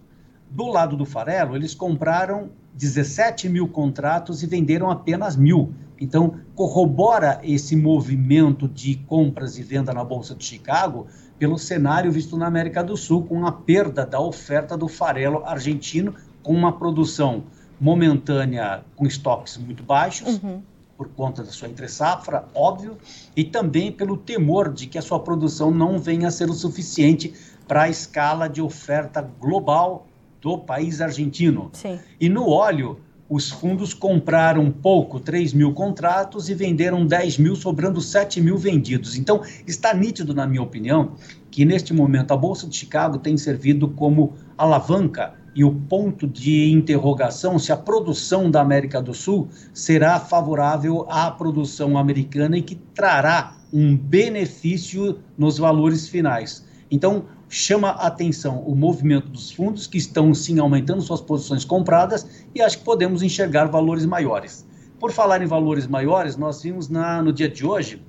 Do 0.52 0.68
lado 0.68 0.96
do 0.96 1.04
farelo, 1.04 1.56
eles 1.56 1.74
compraram 1.74 2.52
17 2.76 3.50
mil 3.50 3.68
contratos 3.68 4.44
e 4.44 4.48
venderam 4.48 4.92
apenas 4.92 5.36
mil. 5.36 5.74
Então, 6.00 6.36
corrobora 6.54 7.40
esse 7.44 7.76
movimento 7.76 8.68
de 8.68 8.96
compras 9.08 9.58
e 9.58 9.64
venda 9.64 9.94
na 9.94 10.04
Bolsa 10.04 10.36
de 10.36 10.46
Chicago 10.46 11.08
pelo 11.40 11.58
cenário 11.58 12.12
visto 12.12 12.38
na 12.38 12.46
América 12.46 12.84
do 12.84 12.96
Sul, 12.96 13.24
com 13.24 13.48
a 13.48 13.52
perda 13.52 14.06
da 14.06 14.20
oferta 14.20 14.78
do 14.78 14.88
farelo 14.88 15.44
argentino, 15.44 16.14
com 16.44 16.54
uma 16.54 16.78
produção 16.78 17.46
momentânea 17.80 18.84
com 18.96 19.06
estoques 19.06 19.58
muito 19.58 19.84
baixos, 19.84 20.42
uhum. 20.42 20.62
por 20.98 21.08
conta 21.10 21.44
da 21.44 21.52
sua 21.52 21.70
entre-safra, 21.70 22.46
óbvio, 22.54 22.98
e 23.36 23.44
também 23.44 23.92
pelo 23.92 24.18
temor 24.18 24.74
de 24.74 24.88
que 24.88 24.98
a 24.98 25.02
sua 25.02 25.20
produção 25.20 25.72
não 25.72 25.98
venha 25.98 26.28
a 26.28 26.32
ser 26.32 26.50
o 26.50 26.54
suficiente 26.54 27.34
para 27.68 27.84
a 27.84 27.90
escala 27.90 28.50
de 28.50 28.62
oferta 28.62 29.22
global 29.22 30.08
do 30.42 30.58
país 30.58 31.02
argentino. 31.02 31.70
Sim. 31.74 32.00
E 32.20 32.28
no 32.28 32.50
óleo, 32.50 33.00
os 33.30 33.52
fundos 33.52 33.94
compraram 33.94 34.72
pouco, 34.72 35.20
3 35.20 35.54
mil 35.54 35.72
contratos, 35.74 36.50
e 36.50 36.56
venderam 36.56 37.06
10 37.06 37.38
mil, 37.38 37.56
sobrando 37.56 38.02
7 38.02 38.42
mil 38.42 38.58
vendidos. 38.58 39.16
Então, 39.16 39.44
está 39.68 39.94
nítido, 39.94 40.34
na 40.34 40.48
minha 40.48 40.64
opinião, 40.64 41.12
que 41.52 41.64
neste 41.64 41.94
momento 41.94 42.32
a 42.32 42.38
Bolsa 42.38 42.68
de 42.68 42.76
Chicago 42.76 43.20
tem 43.20 43.38
servido 43.38 43.88
como 43.90 44.34
alavanca 44.60 45.34
e 45.56 45.64
o 45.64 45.74
ponto 45.74 46.28
de 46.28 46.72
interrogação 46.72 47.58
se 47.58 47.72
a 47.72 47.78
produção 47.78 48.52
da 48.52 48.62
América 48.62 49.02
do 49.02 49.14
Sul 49.14 49.48
será 49.74 50.20
favorável 50.20 51.06
à 51.10 51.32
produção 51.32 51.98
americana 51.98 52.58
e 52.58 52.62
que 52.62 52.76
trará 52.76 53.56
um 53.74 53.96
benefício 53.96 55.20
nos 55.38 55.58
valores 55.58 56.08
finais. 56.10 56.66
Então, 56.92 57.26
chama 57.48 57.90
a 57.90 58.08
atenção 58.08 58.60
o 58.60 58.76
movimento 58.76 59.30
dos 59.30 59.52
fundos, 59.52 59.88
que 59.88 59.98
estão 59.98 60.34
sim 60.34 60.60
aumentando 60.60 61.02
suas 61.02 61.22
posições 61.22 61.66
compradas, 61.66 62.46
e 62.54 62.62
acho 62.62 62.80
que 62.80 62.84
podemos 62.84 63.24
enxergar 63.24 63.66
valores 63.66 64.06
maiores. 64.06 64.68
Por 65.00 65.12
falar 65.12 65.42
em 65.42 65.46
valores 65.46 65.88
maiores, 65.88 66.36
nós 66.36 66.62
vimos 66.62 66.90
na, 66.90 67.22
no 67.24 67.32
dia 67.32 67.50
de 67.50 67.66
hoje, 67.66 68.02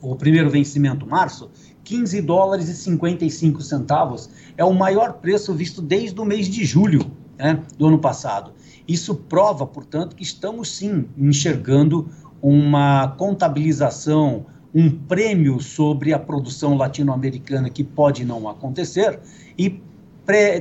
o 0.00 0.14
primeiro 0.14 0.50
vencimento, 0.50 1.06
março, 1.06 1.50
15 1.84 2.20
dólares 2.22 2.68
e 2.68 2.74
55 2.74 3.60
centavos, 3.62 4.30
é 4.56 4.64
o 4.64 4.72
maior 4.72 5.14
preço 5.14 5.54
visto 5.54 5.80
desde 5.82 6.20
o 6.20 6.24
mês 6.24 6.48
de 6.48 6.64
julho 6.64 7.10
né, 7.38 7.62
do 7.76 7.86
ano 7.86 7.98
passado. 7.98 8.52
Isso 8.86 9.14
prova, 9.14 9.66
portanto, 9.66 10.16
que 10.16 10.22
estamos 10.22 10.70
sim 10.70 11.06
enxergando 11.16 12.08
uma 12.42 13.08
contabilização, 13.18 14.46
um 14.74 14.90
prêmio 14.90 15.60
sobre 15.60 16.12
a 16.12 16.18
produção 16.18 16.76
latino-americana 16.76 17.70
que 17.70 17.84
pode 17.84 18.24
não 18.24 18.48
acontecer 18.48 19.18
e 19.58 19.82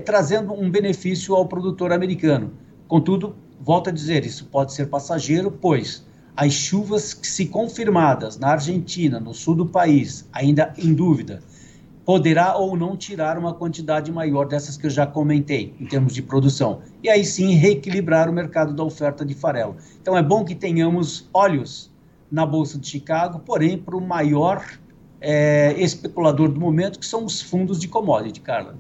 trazendo 0.04 0.54
um 0.54 0.70
benefício 0.70 1.36
ao 1.36 1.46
produtor 1.46 1.92
americano. 1.92 2.52
Contudo, 2.88 3.36
volto 3.60 3.90
a 3.90 3.94
dizer, 3.94 4.26
isso 4.26 4.46
pode 4.46 4.74
ser 4.74 4.88
passageiro, 4.88 5.52
pois 5.52 6.04
as 6.40 6.54
chuvas 6.54 7.14
que, 7.14 7.28
se 7.28 7.48
confirmadas 7.48 8.40
na 8.40 8.52
Argentina, 8.52 9.20
no 9.20 9.34
sul 9.34 9.56
do 9.56 9.66
país, 9.66 10.26
ainda 10.32 10.74
em 10.78 10.94
dúvida, 10.94 11.44
poderá 12.06 12.56
ou 12.56 12.78
não 12.78 12.96
tirar 12.96 13.38
uma 13.38 13.54
quantidade 13.54 14.10
maior 14.10 14.48
dessas 14.48 14.78
que 14.78 14.86
eu 14.86 14.90
já 14.90 15.06
comentei, 15.06 15.76
em 15.78 15.86
termos 15.86 16.14
de 16.14 16.22
produção. 16.22 16.80
E 17.04 17.10
aí 17.10 17.26
sim 17.26 17.56
reequilibrar 17.56 18.30
o 18.30 18.32
mercado 18.32 18.74
da 18.74 18.82
oferta 18.82 19.26
de 19.26 19.34
farelo. 19.34 19.76
Então 20.02 20.18
é 20.18 20.24
bom 20.24 20.46
que 20.46 20.56
tenhamos 20.56 21.28
óleos 21.34 21.92
na 22.32 22.46
Bolsa 22.46 22.80
de 22.80 22.88
Chicago, 22.88 23.40
porém 23.40 23.78
para 23.78 23.98
o 23.98 24.02
maior 24.02 24.66
é, 25.20 25.74
especulador 25.78 26.48
do 26.48 26.58
momento, 26.58 27.00
que 27.00 27.06
são 27.06 27.26
os 27.26 27.42
fundos 27.42 27.78
de 27.78 27.90
commodity, 27.90 28.40
Carla. 28.40 28.78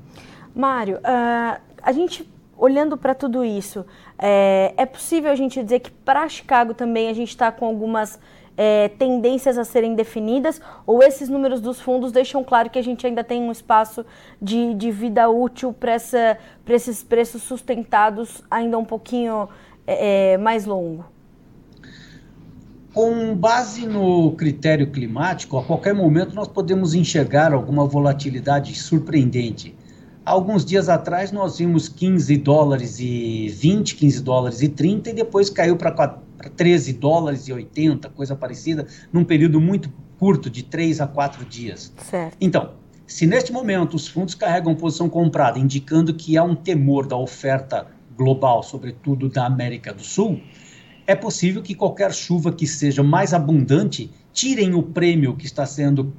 Mário, 0.56 0.96
uh, 1.00 1.60
a 1.84 1.92
gente 1.92 2.26
olhando 2.60 2.98
para 2.98 3.16
tudo 3.16 3.44
isso, 3.44 3.86
é, 4.18 4.74
é, 4.76 4.86
possível 4.86 5.32
a 5.32 5.36
gente 5.36 5.64
dizer 5.64 5.80
que 5.80 5.90
para 5.90 6.28
Chicago 6.28 6.74
também 6.74 7.08
a 7.08 7.14
gente 7.14 7.30
está 7.30 7.52
com 7.52 7.66
algumas 7.66 8.20
é, 8.58 8.90
tendências 8.90 9.58
a 9.58 9.64
serem 9.64 9.96
definidas, 9.96 10.62
ou 10.86 11.02
esses 11.02 11.30
números 11.30 11.62
dos 11.62 11.80
fundos 11.80 12.12
deixam 12.12 12.44
claro 12.44 12.70
que 12.70 12.78
a 12.78 12.82
gente 12.82 13.08
ainda 13.08 13.24
tem 13.24 13.42
um 13.42 13.52
espaço 13.52 14.06
de, 14.42 14.74
de 14.74 14.92
vida 14.92 15.30
útil 15.30 15.72
para 15.72 15.96
esses 16.76 17.02
preços 17.02 17.42
sustentados 17.44 18.44
ainda 18.52 18.78
um 18.78 18.84
pouquinho 18.84 19.48
é, 19.88 20.34
é 20.34 20.38
mais 20.38 20.66
longo? 20.66 21.06
Com 22.94 23.34
base 23.36 23.88
no 23.88 24.34
critério 24.34 24.92
climático, 24.92 25.58
a 25.58 25.64
qualquer 25.64 25.94
momento 25.94 26.36
nós 26.36 26.48
podemos 26.50 26.94
enxergar 26.94 27.54
alguma 27.54 27.86
volatilidade 27.86 28.76
surpreendente. 28.76 29.74
Alguns 30.30 30.64
dias 30.64 30.90
atrás 30.90 31.32
nós 31.32 31.58
vimos 31.58 31.90
15 31.90 32.38
dólares 32.38 33.00
e 33.00 33.50
20, 33.50 33.96
15 33.96 34.22
dólares 34.22 34.62
e 34.62 34.70
30 34.70 35.10
e 35.10 35.14
depois 35.14 35.50
caiu 35.50 35.76
para 35.76 36.20
13 36.56 36.94
dólares 36.94 37.48
e 37.48 37.54
80, 37.54 38.08
coisa 38.10 38.36
parecida, 38.36 38.86
num 39.12 39.24
período 39.24 39.60
muito 39.60 39.92
curto 40.20 40.48
de 40.48 40.62
3 40.62 41.02
a 41.02 41.08
4 41.08 41.44
dias. 41.46 41.92
Certo. 41.98 42.38
Então, 42.40 42.74
se 43.08 43.26
neste 43.26 43.52
momento 43.52 43.96
os 43.96 44.08
fundos 44.08 44.36
carregam 44.36 44.76
posição 44.76 45.10
comprada, 45.10 45.58
indicando 45.58 46.14
que 46.14 46.38
há 46.38 46.44
um 46.44 46.54
temor 46.54 47.08
da 47.08 47.18
oferta 47.18 47.88
global, 48.16 48.62
sobretudo 48.62 49.30
da 49.30 49.48
América 49.48 49.92
do 49.92 50.04
Sul, 50.04 50.40
é 51.08 51.16
possível 51.16 51.64
que 51.64 51.74
qualquer 51.74 52.14
chuva 52.14 52.52
que 52.54 52.68
seja 52.68 53.02
mais 53.02 53.34
abundante 53.34 54.12
tirem 54.32 54.76
o 54.76 54.84
prêmio 54.84 55.36
que 55.36 55.48
está 55.48 55.66
sendo 55.66 56.14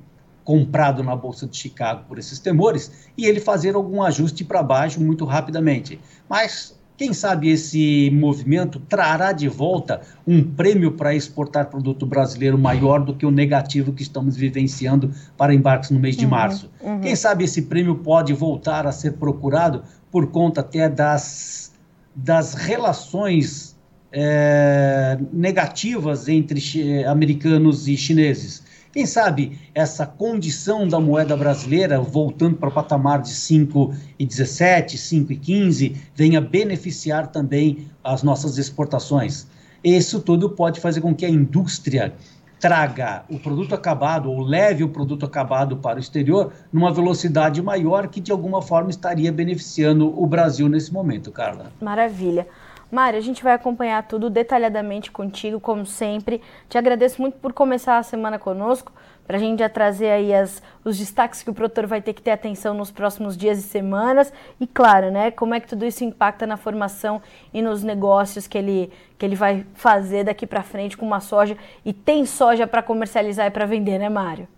comprado 0.44 1.03
na 1.03 1.14
Bolsa 1.14 1.46
de 1.46 1.57
Chicago 1.57 2.05
por 2.09 2.18
esses 2.18 2.38
temores 2.38 3.11
e 3.16 3.26
ele 3.26 3.40
fazer 3.40 3.74
algum 3.74 4.03
ajuste 4.03 4.44
para 4.44 4.62
baixo 4.62 5.00
muito 5.00 5.24
rapidamente. 5.24 6.00
Mas 6.29 6.79
quem 7.00 7.14
sabe 7.14 7.48
esse 7.48 8.11
movimento 8.12 8.79
trará 8.79 9.33
de 9.33 9.48
volta 9.48 10.03
um 10.26 10.42
prêmio 10.42 10.92
para 10.92 11.14
exportar 11.14 11.70
produto 11.70 12.05
brasileiro 12.05 12.59
maior 12.59 13.03
do 13.03 13.14
que 13.14 13.24
o 13.24 13.31
negativo 13.31 13.90
que 13.90 14.03
estamos 14.03 14.37
vivenciando 14.37 15.11
para 15.35 15.55
embarques 15.55 15.90
no 15.90 15.98
mês 15.98 16.14
de 16.14 16.26
uhum, 16.26 16.31
março. 16.31 16.70
Uhum. 16.83 17.00
Quem 17.00 17.16
sabe 17.16 17.44
esse 17.44 17.62
prêmio 17.62 17.94
pode 17.94 18.35
voltar 18.35 18.87
a 18.87 18.92
ser 18.92 19.14
procurado 19.14 19.83
por 20.12 20.26
conta 20.26 20.61
até 20.61 20.90
das, 20.90 21.72
das 22.14 22.53
relações 22.53 23.74
é, 24.12 25.18
negativas 25.33 26.29
entre 26.29 26.61
americanos 27.07 27.88
e 27.88 27.96
chineses. 27.96 28.62
Quem 28.92 29.07
sabe 29.07 29.57
essa 29.72 30.05
condição 30.05 30.88
da 30.88 30.98
moeda 30.98 31.37
brasileira, 31.37 32.00
voltando 32.00 32.57
para 32.57 32.68
o 32.68 32.72
patamar 32.72 33.22
de 33.22 33.31
5,17, 33.31 34.96
5,15, 34.96 35.96
venha 36.12 36.40
beneficiar 36.40 37.29
também 37.29 37.87
as 38.03 38.24
nossas 38.24 38.59
exportações. 38.59 39.46
Isso 39.83 40.20
tudo 40.20 40.50
pode 40.50 40.81
fazer 40.81 41.00
com 41.00 41.14
que 41.14 41.24
a 41.24 41.31
indústria 41.31 42.14
traga 42.59 43.24
o 43.31 43.38
produto 43.38 43.74
acabado 43.74 44.31
ou 44.31 44.40
leve 44.40 44.85
o 44.85 44.88
produto 44.88 45.24
acabado 45.24 45.76
para 45.79 45.96
o 45.96 46.00
exterior 46.00 46.53
numa 46.72 46.92
velocidade 46.92 47.62
maior 47.62 48.09
que 48.09 48.20
de 48.20 48.31
alguma 48.31 48.61
forma 48.61 48.90
estaria 48.90 49.33
beneficiando 49.33 50.20
o 50.20 50.26
Brasil 50.26 50.68
nesse 50.68 50.92
momento, 50.92 51.31
Carla. 51.31 51.72
Maravilha. 51.81 52.46
Mário, 52.90 53.18
a 53.18 53.22
gente 53.22 53.42
vai 53.42 53.53
acompanhar 53.53 54.03
tudo 54.03 54.29
detalhadamente 54.29 55.12
contigo, 55.12 55.61
como 55.61 55.87
sempre. 55.87 56.42
Te 56.68 56.76
agradeço 56.76 57.22
muito 57.22 57.38
por 57.38 57.53
começar 57.53 57.98
a 57.98 58.03
semana 58.03 58.38
conosco, 58.38 58.92
para 59.24 59.37
a 59.37 59.40
gente 59.40 59.61
já 59.61 59.68
trazer 59.68 60.11
aí 60.11 60.35
as, 60.35 60.61
os 60.85 60.98
destaques 60.98 61.40
que 61.40 61.50
o 61.50 61.55
produtor 61.55 61.87
vai 61.87 62.03
ter 62.03 62.12
que 62.12 62.20
ter 62.20 62.33
atenção 62.33 62.74
nos 62.74 62.90
próximos 62.90 63.37
dias 63.37 63.59
e 63.59 63.62
semanas. 63.62 64.33
E 64.59 64.66
claro, 64.66 65.11
né, 65.12 65.31
como 65.31 65.55
é 65.55 65.61
que 65.61 65.68
tudo 65.68 65.87
isso 65.87 66.03
impacta 66.03 66.48
na 66.48 66.57
formação 66.57 67.22
e 67.55 67.62
nos 67.62 67.85
negócios 67.85 68.48
que 68.48 68.59
ele, 68.59 68.92
que 69.16 69.24
ele 69.24 69.37
vai 69.37 69.64
fazer 69.74 70.24
daqui 70.24 70.44
para 70.46 70.64
frente 70.64 70.96
com 70.96 71.07
uma 71.07 71.20
soja. 71.20 71.57
E 71.85 71.92
tem 71.92 72.26
soja 72.26 72.66
para 72.66 72.83
comercializar 72.83 73.46
e 73.46 73.50
para 73.50 73.66
vender, 73.66 73.98
né, 73.98 74.09
Mário? 74.09 74.48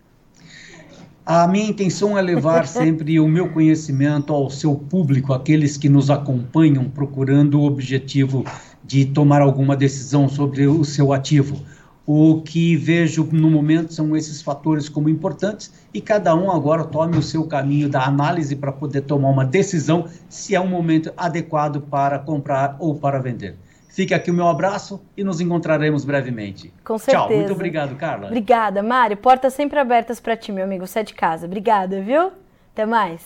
A 1.24 1.46
minha 1.46 1.70
intenção 1.70 2.18
é 2.18 2.20
levar 2.20 2.66
sempre 2.66 3.20
o 3.20 3.28
meu 3.28 3.48
conhecimento 3.48 4.32
ao 4.32 4.50
seu 4.50 4.74
público, 4.74 5.32
aqueles 5.32 5.76
que 5.76 5.88
nos 5.88 6.10
acompanham 6.10 6.90
procurando 6.90 7.60
o 7.60 7.64
objetivo 7.64 8.44
de 8.82 9.04
tomar 9.04 9.40
alguma 9.40 9.76
decisão 9.76 10.28
sobre 10.28 10.66
o 10.66 10.84
seu 10.84 11.12
ativo. 11.12 11.64
O 12.04 12.42
que 12.42 12.74
vejo 12.74 13.28
no 13.30 13.48
momento 13.48 13.94
são 13.94 14.16
esses 14.16 14.42
fatores 14.42 14.88
como 14.88 15.08
importantes 15.08 15.72
e 15.94 16.00
cada 16.00 16.34
um 16.34 16.50
agora 16.50 16.82
tome 16.82 17.16
o 17.16 17.22
seu 17.22 17.44
caminho 17.44 17.88
da 17.88 18.04
análise 18.04 18.56
para 18.56 18.72
poder 18.72 19.02
tomar 19.02 19.28
uma 19.28 19.44
decisão 19.44 20.08
se 20.28 20.56
é 20.56 20.60
um 20.60 20.66
momento 20.66 21.12
adequado 21.16 21.82
para 21.82 22.18
comprar 22.18 22.76
ou 22.80 22.96
para 22.96 23.20
vender. 23.20 23.56
Fica 23.92 24.16
aqui 24.16 24.30
o 24.30 24.34
meu 24.34 24.48
abraço 24.48 25.04
e 25.14 25.22
nos 25.22 25.38
encontraremos 25.38 26.02
brevemente. 26.02 26.72
Com 26.82 26.96
certeza. 26.96 27.26
Tchau, 27.26 27.36
muito 27.36 27.52
obrigado, 27.52 27.94
Carla. 27.94 28.28
Obrigada, 28.28 28.82
Mário. 28.82 29.18
Portas 29.18 29.52
sempre 29.52 29.78
abertas 29.78 30.18
para 30.18 30.34
ti, 30.34 30.50
meu 30.50 30.64
amigo. 30.64 30.86
Você 30.86 31.00
é 31.00 31.02
de 31.02 31.12
casa. 31.12 31.44
Obrigada, 31.44 32.00
viu? 32.00 32.32
Até 32.72 32.86
mais. 32.86 33.22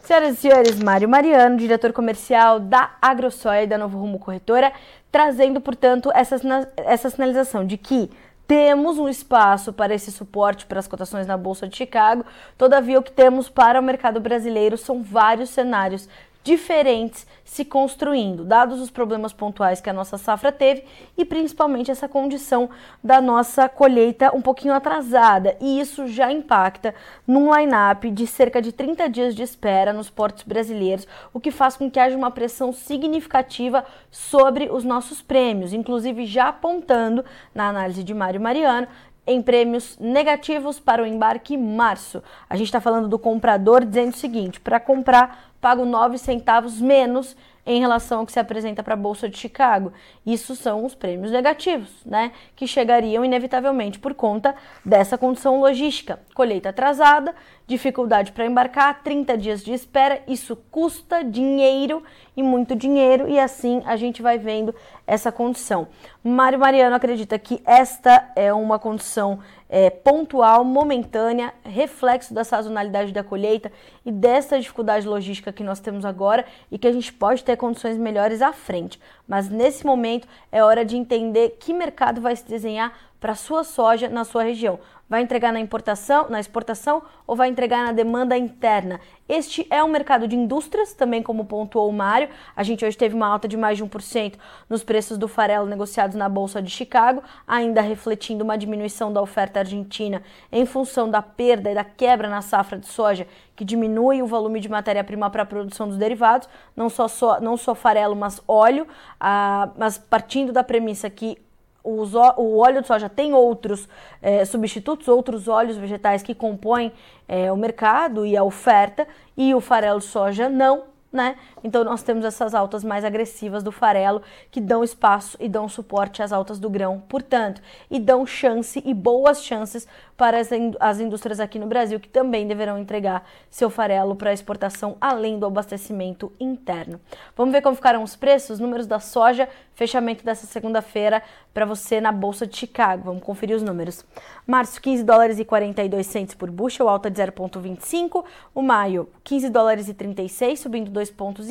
Senhoras 0.00 0.34
e 0.34 0.36
senhores, 0.36 0.78
Mário 0.78 1.08
Mariano, 1.08 1.56
diretor 1.56 1.94
comercial 1.94 2.60
da 2.60 2.90
AgroSoia 3.00 3.62
e 3.62 3.66
da 3.66 3.78
Novo 3.78 3.96
Rumo 3.96 4.18
Corretora, 4.18 4.70
trazendo, 5.10 5.62
portanto, 5.62 6.12
essa, 6.14 6.36
essa 6.76 7.08
sinalização 7.08 7.66
de 7.66 7.78
que 7.78 8.10
temos 8.46 8.98
um 8.98 9.08
espaço 9.08 9.72
para 9.72 9.94
esse 9.94 10.12
suporte 10.12 10.66
para 10.66 10.78
as 10.78 10.86
cotações 10.86 11.26
na 11.26 11.38
Bolsa 11.38 11.66
de 11.66 11.74
Chicago. 11.74 12.22
Todavia, 12.58 12.98
o 12.98 13.02
que 13.02 13.12
temos 13.12 13.48
para 13.48 13.80
o 13.80 13.82
mercado 13.82 14.20
brasileiro 14.20 14.76
são 14.76 15.02
vários 15.02 15.48
cenários 15.48 16.06
diferentes 16.44 17.26
se 17.42 17.64
construindo, 17.64 18.44
dados 18.44 18.80
os 18.80 18.90
problemas 18.90 19.32
pontuais 19.32 19.80
que 19.80 19.88
a 19.88 19.92
nossa 19.94 20.18
safra 20.18 20.52
teve 20.52 20.84
e 21.16 21.24
principalmente 21.24 21.90
essa 21.90 22.06
condição 22.06 22.68
da 23.02 23.20
nossa 23.20 23.66
colheita 23.68 24.34
um 24.36 24.42
pouquinho 24.42 24.74
atrasada. 24.74 25.56
E 25.58 25.80
isso 25.80 26.06
já 26.06 26.30
impacta 26.30 26.94
num 27.26 27.54
line-up 27.54 28.10
de 28.10 28.26
cerca 28.26 28.60
de 28.60 28.72
30 28.72 29.08
dias 29.08 29.34
de 29.34 29.42
espera 29.42 29.92
nos 29.92 30.10
portos 30.10 30.44
brasileiros, 30.44 31.08
o 31.32 31.40
que 31.40 31.50
faz 31.50 31.76
com 31.76 31.90
que 31.90 31.98
haja 31.98 32.16
uma 32.16 32.30
pressão 32.30 32.72
significativa 32.72 33.84
sobre 34.10 34.68
os 34.70 34.84
nossos 34.84 35.22
prêmios, 35.22 35.72
inclusive 35.72 36.26
já 36.26 36.48
apontando 36.48 37.24
na 37.54 37.68
análise 37.68 38.04
de 38.04 38.12
Mário 38.12 38.40
Mariano 38.40 38.86
em 39.26 39.40
prêmios 39.40 39.96
negativos 39.98 40.78
para 40.78 41.02
o 41.02 41.06
embarque 41.06 41.56
março. 41.56 42.22
A 42.48 42.56
gente 42.56 42.66
está 42.66 42.80
falando 42.80 43.08
do 43.08 43.18
comprador 43.18 43.84
dizendo 43.84 44.12
o 44.12 44.16
seguinte: 44.16 44.60
para 44.60 44.78
comprar 44.78 45.53
pago 45.64 45.86
9 45.86 46.18
centavos 46.18 46.78
menos 46.78 47.34
em 47.64 47.80
relação 47.80 48.18
ao 48.18 48.26
que 48.26 48.32
se 48.32 48.38
apresenta 48.38 48.82
para 48.82 48.92
a 48.92 48.98
Bolsa 48.98 49.30
de 49.30 49.38
Chicago. 49.38 49.94
Isso 50.26 50.54
são 50.54 50.84
os 50.84 50.94
prêmios 50.94 51.32
negativos, 51.32 51.88
né? 52.04 52.32
Que 52.54 52.66
chegariam 52.66 53.24
inevitavelmente 53.24 53.98
por 53.98 54.12
conta 54.12 54.54
dessa 54.84 55.16
condição 55.16 55.58
logística. 55.60 56.20
Colheita 56.34 56.68
atrasada, 56.68 57.34
dificuldade 57.66 58.32
para 58.32 58.44
embarcar, 58.44 59.02
30 59.02 59.38
dias 59.38 59.64
de 59.64 59.72
espera, 59.72 60.22
isso 60.28 60.54
custa 60.70 61.24
dinheiro 61.24 62.02
e 62.36 62.42
muito 62.42 62.76
dinheiro, 62.76 63.28
e 63.28 63.38
assim 63.38 63.82
a 63.86 63.96
gente 63.96 64.20
vai 64.20 64.38
vendo 64.38 64.74
essa 65.06 65.32
condição. 65.32 65.88
Mário 66.22 66.58
Mariano 66.58 66.94
acredita 66.94 67.38
que 67.38 67.62
esta 67.64 68.30
é 68.36 68.52
uma 68.52 68.78
condição 68.78 69.38
é, 69.68 69.88
pontual, 69.88 70.64
momentânea, 70.64 71.54
reflexo 71.64 72.34
da 72.34 72.44
sazonalidade 72.44 73.12
da 73.12 73.24
colheita 73.24 73.72
e 74.04 74.12
dessa 74.12 74.60
dificuldade 74.60 75.06
logística 75.06 75.52
que 75.52 75.64
nós 75.64 75.80
temos 75.80 76.04
agora 76.04 76.44
e 76.70 76.78
que 76.78 76.86
a 76.86 76.92
gente 76.92 77.12
pode 77.12 77.42
ter 77.42 77.56
condições 77.56 77.96
melhores 77.96 78.42
à 78.42 78.52
frente. 78.52 79.00
Mas 79.26 79.48
nesse 79.48 79.86
momento 79.86 80.28
é 80.52 80.62
hora 80.62 80.84
de 80.84 80.96
entender 80.96 81.56
que 81.58 81.72
mercado 81.72 82.20
vai 82.20 82.36
se 82.36 82.46
desenhar 82.46 82.92
para 83.24 83.34
sua 83.34 83.64
soja 83.64 84.06
na 84.06 84.22
sua 84.22 84.42
região. 84.42 84.78
Vai 85.08 85.22
entregar 85.22 85.50
na 85.50 85.58
importação, 85.58 86.28
na 86.28 86.38
exportação 86.38 87.02
ou 87.26 87.34
vai 87.34 87.48
entregar 87.48 87.82
na 87.82 87.90
demanda 87.90 88.36
interna? 88.36 89.00
Este 89.26 89.66
é 89.70 89.82
um 89.82 89.88
mercado 89.88 90.28
de 90.28 90.36
indústrias, 90.36 90.92
também 90.92 91.22
como 91.22 91.46
pontuou 91.46 91.88
o 91.88 91.92
Mário. 91.92 92.28
A 92.54 92.62
gente 92.62 92.84
hoje 92.84 92.98
teve 92.98 93.14
uma 93.14 93.26
alta 93.26 93.48
de 93.48 93.56
mais 93.56 93.78
de 93.78 93.84
1% 93.84 94.34
nos 94.68 94.84
preços 94.84 95.16
do 95.16 95.26
farelo 95.26 95.66
negociados 95.66 96.14
na 96.14 96.28
Bolsa 96.28 96.60
de 96.60 96.70
Chicago, 96.70 97.22
ainda 97.46 97.80
refletindo 97.80 98.44
uma 98.44 98.58
diminuição 98.58 99.10
da 99.10 99.22
oferta 99.22 99.60
argentina 99.60 100.22
em 100.52 100.66
função 100.66 101.10
da 101.10 101.22
perda 101.22 101.70
e 101.70 101.74
da 101.74 101.84
quebra 101.84 102.28
na 102.28 102.42
safra 102.42 102.78
de 102.78 102.88
soja, 102.88 103.26
que 103.56 103.64
diminui 103.64 104.20
o 104.20 104.26
volume 104.26 104.60
de 104.60 104.68
matéria-prima 104.68 105.30
para 105.30 105.44
a 105.44 105.46
produção 105.46 105.88
dos 105.88 105.96
derivados, 105.96 106.46
não 106.76 106.90
só, 106.90 107.08
só, 107.08 107.40
não 107.40 107.56
só 107.56 107.74
farelo, 107.74 108.14
mas 108.14 108.42
óleo, 108.46 108.86
ah, 109.18 109.70
mas 109.78 109.96
partindo 109.96 110.52
da 110.52 110.62
premissa 110.62 111.08
que 111.08 111.38
o 111.84 112.58
óleo 112.58 112.80
de 112.80 112.86
soja 112.86 113.08
tem 113.08 113.34
outros 113.34 113.88
é, 114.22 114.44
substitutos, 114.44 115.06
outros 115.06 115.46
óleos 115.48 115.76
vegetais 115.76 116.22
que 116.22 116.34
compõem 116.34 116.92
é, 117.28 117.52
o 117.52 117.56
mercado 117.56 118.24
e 118.24 118.36
a 118.36 118.42
oferta, 118.42 119.06
e 119.36 119.54
o 119.54 119.60
farelo 119.60 119.98
de 119.98 120.06
soja 120.06 120.48
não, 120.48 120.84
né? 121.12 121.36
Então 121.62 121.84
nós 121.84 122.02
temos 122.02 122.24
essas 122.24 122.54
altas 122.54 122.82
mais 122.82 123.04
agressivas 123.04 123.62
do 123.62 123.70
farelo 123.70 124.20
que 124.50 124.60
dão 124.60 124.82
espaço 124.82 125.36
e 125.38 125.48
dão 125.48 125.68
suporte 125.68 126.22
às 126.22 126.32
altas 126.32 126.58
do 126.58 126.68
grão, 126.68 127.02
portanto, 127.08 127.62
e 127.90 128.00
dão 128.00 128.26
chance 128.26 128.82
e 128.84 128.92
boas 128.92 129.44
chances 129.44 129.86
para 130.16 130.38
as, 130.38 130.50
as 130.80 131.00
indústrias 131.00 131.40
aqui 131.40 131.58
no 131.58 131.66
Brasil 131.66 131.98
que 131.98 132.08
também 132.08 132.46
deverão 132.46 132.78
entregar 132.78 133.26
seu 133.50 133.68
farelo 133.68 134.14
para 134.14 134.32
exportação 134.32 134.96
além 135.00 135.38
do 135.38 135.46
abastecimento 135.46 136.32
interno. 136.38 137.00
Vamos 137.36 137.52
ver 137.52 137.62
como 137.62 137.74
ficaram 137.74 138.02
os 138.02 138.14
preços, 138.14 138.60
números 138.60 138.86
da 138.86 139.00
soja, 139.00 139.48
fechamento 139.74 140.24
dessa 140.24 140.46
segunda-feira 140.46 141.22
para 141.52 141.64
você 141.64 142.00
na 142.00 142.12
bolsa 142.12 142.46
de 142.46 142.56
Chicago. 142.56 143.04
Vamos 143.04 143.22
conferir 143.22 143.56
os 143.56 143.62
números. 143.62 144.04
Março 144.46 144.80
15 144.80 145.02
dólares 145.02 145.38
e 145.38 145.44
42 145.44 146.06
centos 146.06 146.34
por 146.34 146.50
bushel, 146.50 146.88
alta 146.88 147.10
de 147.10 147.20
0.25. 147.20 148.24
O 148.54 148.62
maio 148.62 149.08
15 149.22 149.50
dólares 149.50 149.88
e 149.88 149.94
36, 149.94 150.60
subindo 150.60 150.90
2 150.90 151.10
pontos. 151.10 151.50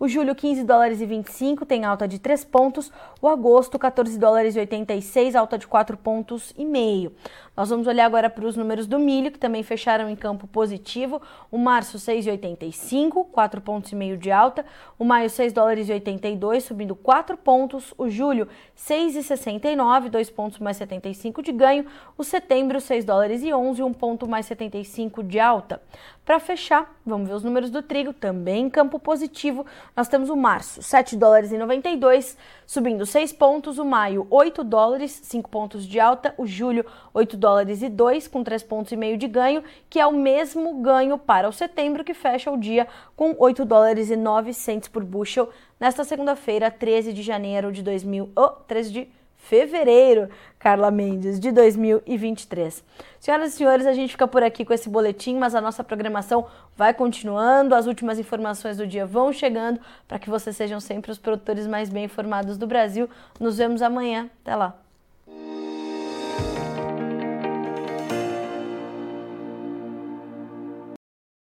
O 0.00 0.06
julho, 0.06 0.32
15 0.32 0.62
dólares 0.62 1.00
e 1.00 1.06
25, 1.06 1.66
tem 1.66 1.84
alta 1.84 2.06
de 2.06 2.20
3 2.20 2.44
pontos. 2.44 2.92
O 3.20 3.26
agosto, 3.26 3.76
14 3.78 4.16
dólares 4.16 4.54
e 4.54 4.60
86, 4.60 5.34
alta 5.34 5.58
de 5.58 5.66
4 5.66 5.96
pontos 5.96 6.54
e 6.56 6.64
meio. 6.64 7.12
Nós 7.56 7.70
vamos 7.70 7.88
olhar 7.88 8.06
agora 8.06 8.30
para 8.30 8.46
os 8.46 8.54
números 8.54 8.86
do 8.86 9.00
milho, 9.00 9.32
que 9.32 9.38
também 9.40 9.64
fecharam 9.64 10.08
em 10.08 10.14
campo 10.14 10.46
positivo. 10.46 11.20
O 11.50 11.58
março, 11.58 11.98
6,85, 11.98 13.26
4 13.32 13.60
pontos 13.60 13.90
e 13.90 13.96
meio 13.96 14.16
de 14.16 14.30
alta. 14.30 14.64
O 14.96 15.04
maio, 15.04 15.28
6 15.28 15.52
dólares 15.52 15.88
e 15.88 15.92
82, 15.92 16.62
subindo 16.62 16.94
4 16.94 17.36
pontos. 17.36 17.92
O 17.98 18.08
julho, 18.08 18.46
6,69, 18.76 20.08
2 20.08 20.30
pontos 20.30 20.60
mais 20.60 20.76
75 20.76 21.42
de 21.42 21.50
ganho. 21.50 21.84
O 22.16 22.22
setembro, 22.22 22.80
6 22.80 23.04
dólares 23.04 23.42
e 23.42 23.52
11, 23.52 23.82
1 23.82 23.92
ponto 23.92 24.28
mais 24.28 24.46
75 24.46 25.24
de 25.24 25.40
alta. 25.40 25.82
Para 26.28 26.40
fechar, 26.40 26.94
vamos 27.06 27.26
ver 27.26 27.34
os 27.36 27.42
números 27.42 27.70
do 27.70 27.82
trigo, 27.82 28.12
também 28.12 28.66
em 28.66 28.68
campo 28.68 28.98
positivo. 28.98 29.64
Nós 29.96 30.08
temos 30.08 30.28
o 30.28 30.36
março, 30.36 30.82
7 30.82 31.16
dólares 31.16 31.52
e 31.52 31.56
92, 31.56 32.36
subindo 32.66 33.06
6 33.06 33.32
pontos. 33.32 33.78
O 33.78 33.84
maio, 33.86 34.26
8 34.28 34.62
dólares, 34.62 35.22
5 35.24 35.48
pontos 35.48 35.86
de 35.86 35.98
alta. 35.98 36.34
O 36.36 36.46
julho, 36.46 36.84
8 37.14 37.34
dólares 37.34 37.80
e 37.80 37.88
2, 37.88 38.28
com 38.28 38.44
3 38.44 38.62
pontos 38.62 38.92
e 38.92 38.96
meio 38.96 39.16
de 39.16 39.26
ganho, 39.26 39.64
que 39.88 39.98
é 39.98 40.06
o 40.06 40.12
mesmo 40.12 40.82
ganho 40.82 41.16
para 41.16 41.48
o 41.48 41.52
setembro, 41.52 42.04
que 42.04 42.12
fecha 42.12 42.50
o 42.50 42.58
dia 42.58 42.86
com 43.16 43.34
8 43.38 43.64
dólares 43.64 44.10
e 44.10 44.16
9 44.16 44.52
por 44.92 45.04
bushel 45.04 45.48
nesta 45.80 46.04
segunda-feira, 46.04 46.70
13 46.70 47.14
de 47.14 47.22
janeiro 47.22 47.72
de 47.72 47.82
2000, 47.82 48.32
oh, 48.36 48.48
13 48.48 48.92
de 48.92 49.08
fevereiro, 49.48 50.28
Carla 50.58 50.90
Mendes, 50.90 51.40
de 51.40 51.50
2023. 51.50 52.84
Senhoras 53.18 53.54
e 53.54 53.56
senhores, 53.56 53.86
a 53.86 53.94
gente 53.94 54.10
fica 54.10 54.28
por 54.28 54.42
aqui 54.42 54.62
com 54.62 54.74
esse 54.74 54.90
boletim, 54.90 55.36
mas 55.36 55.54
a 55.54 55.60
nossa 55.60 55.82
programação 55.82 56.46
vai 56.76 56.92
continuando, 56.92 57.74
as 57.74 57.86
últimas 57.86 58.18
informações 58.18 58.76
do 58.76 58.86
dia 58.86 59.06
vão 59.06 59.32
chegando 59.32 59.80
para 60.06 60.18
que 60.18 60.28
vocês 60.28 60.54
sejam 60.54 60.80
sempre 60.80 61.10
os 61.10 61.18
produtores 61.18 61.66
mais 61.66 61.88
bem 61.88 62.04
informados 62.04 62.58
do 62.58 62.66
Brasil. 62.66 63.08
Nos 63.40 63.56
vemos 63.56 63.80
amanhã. 63.80 64.28
Até 64.42 64.54
lá. 64.54 64.87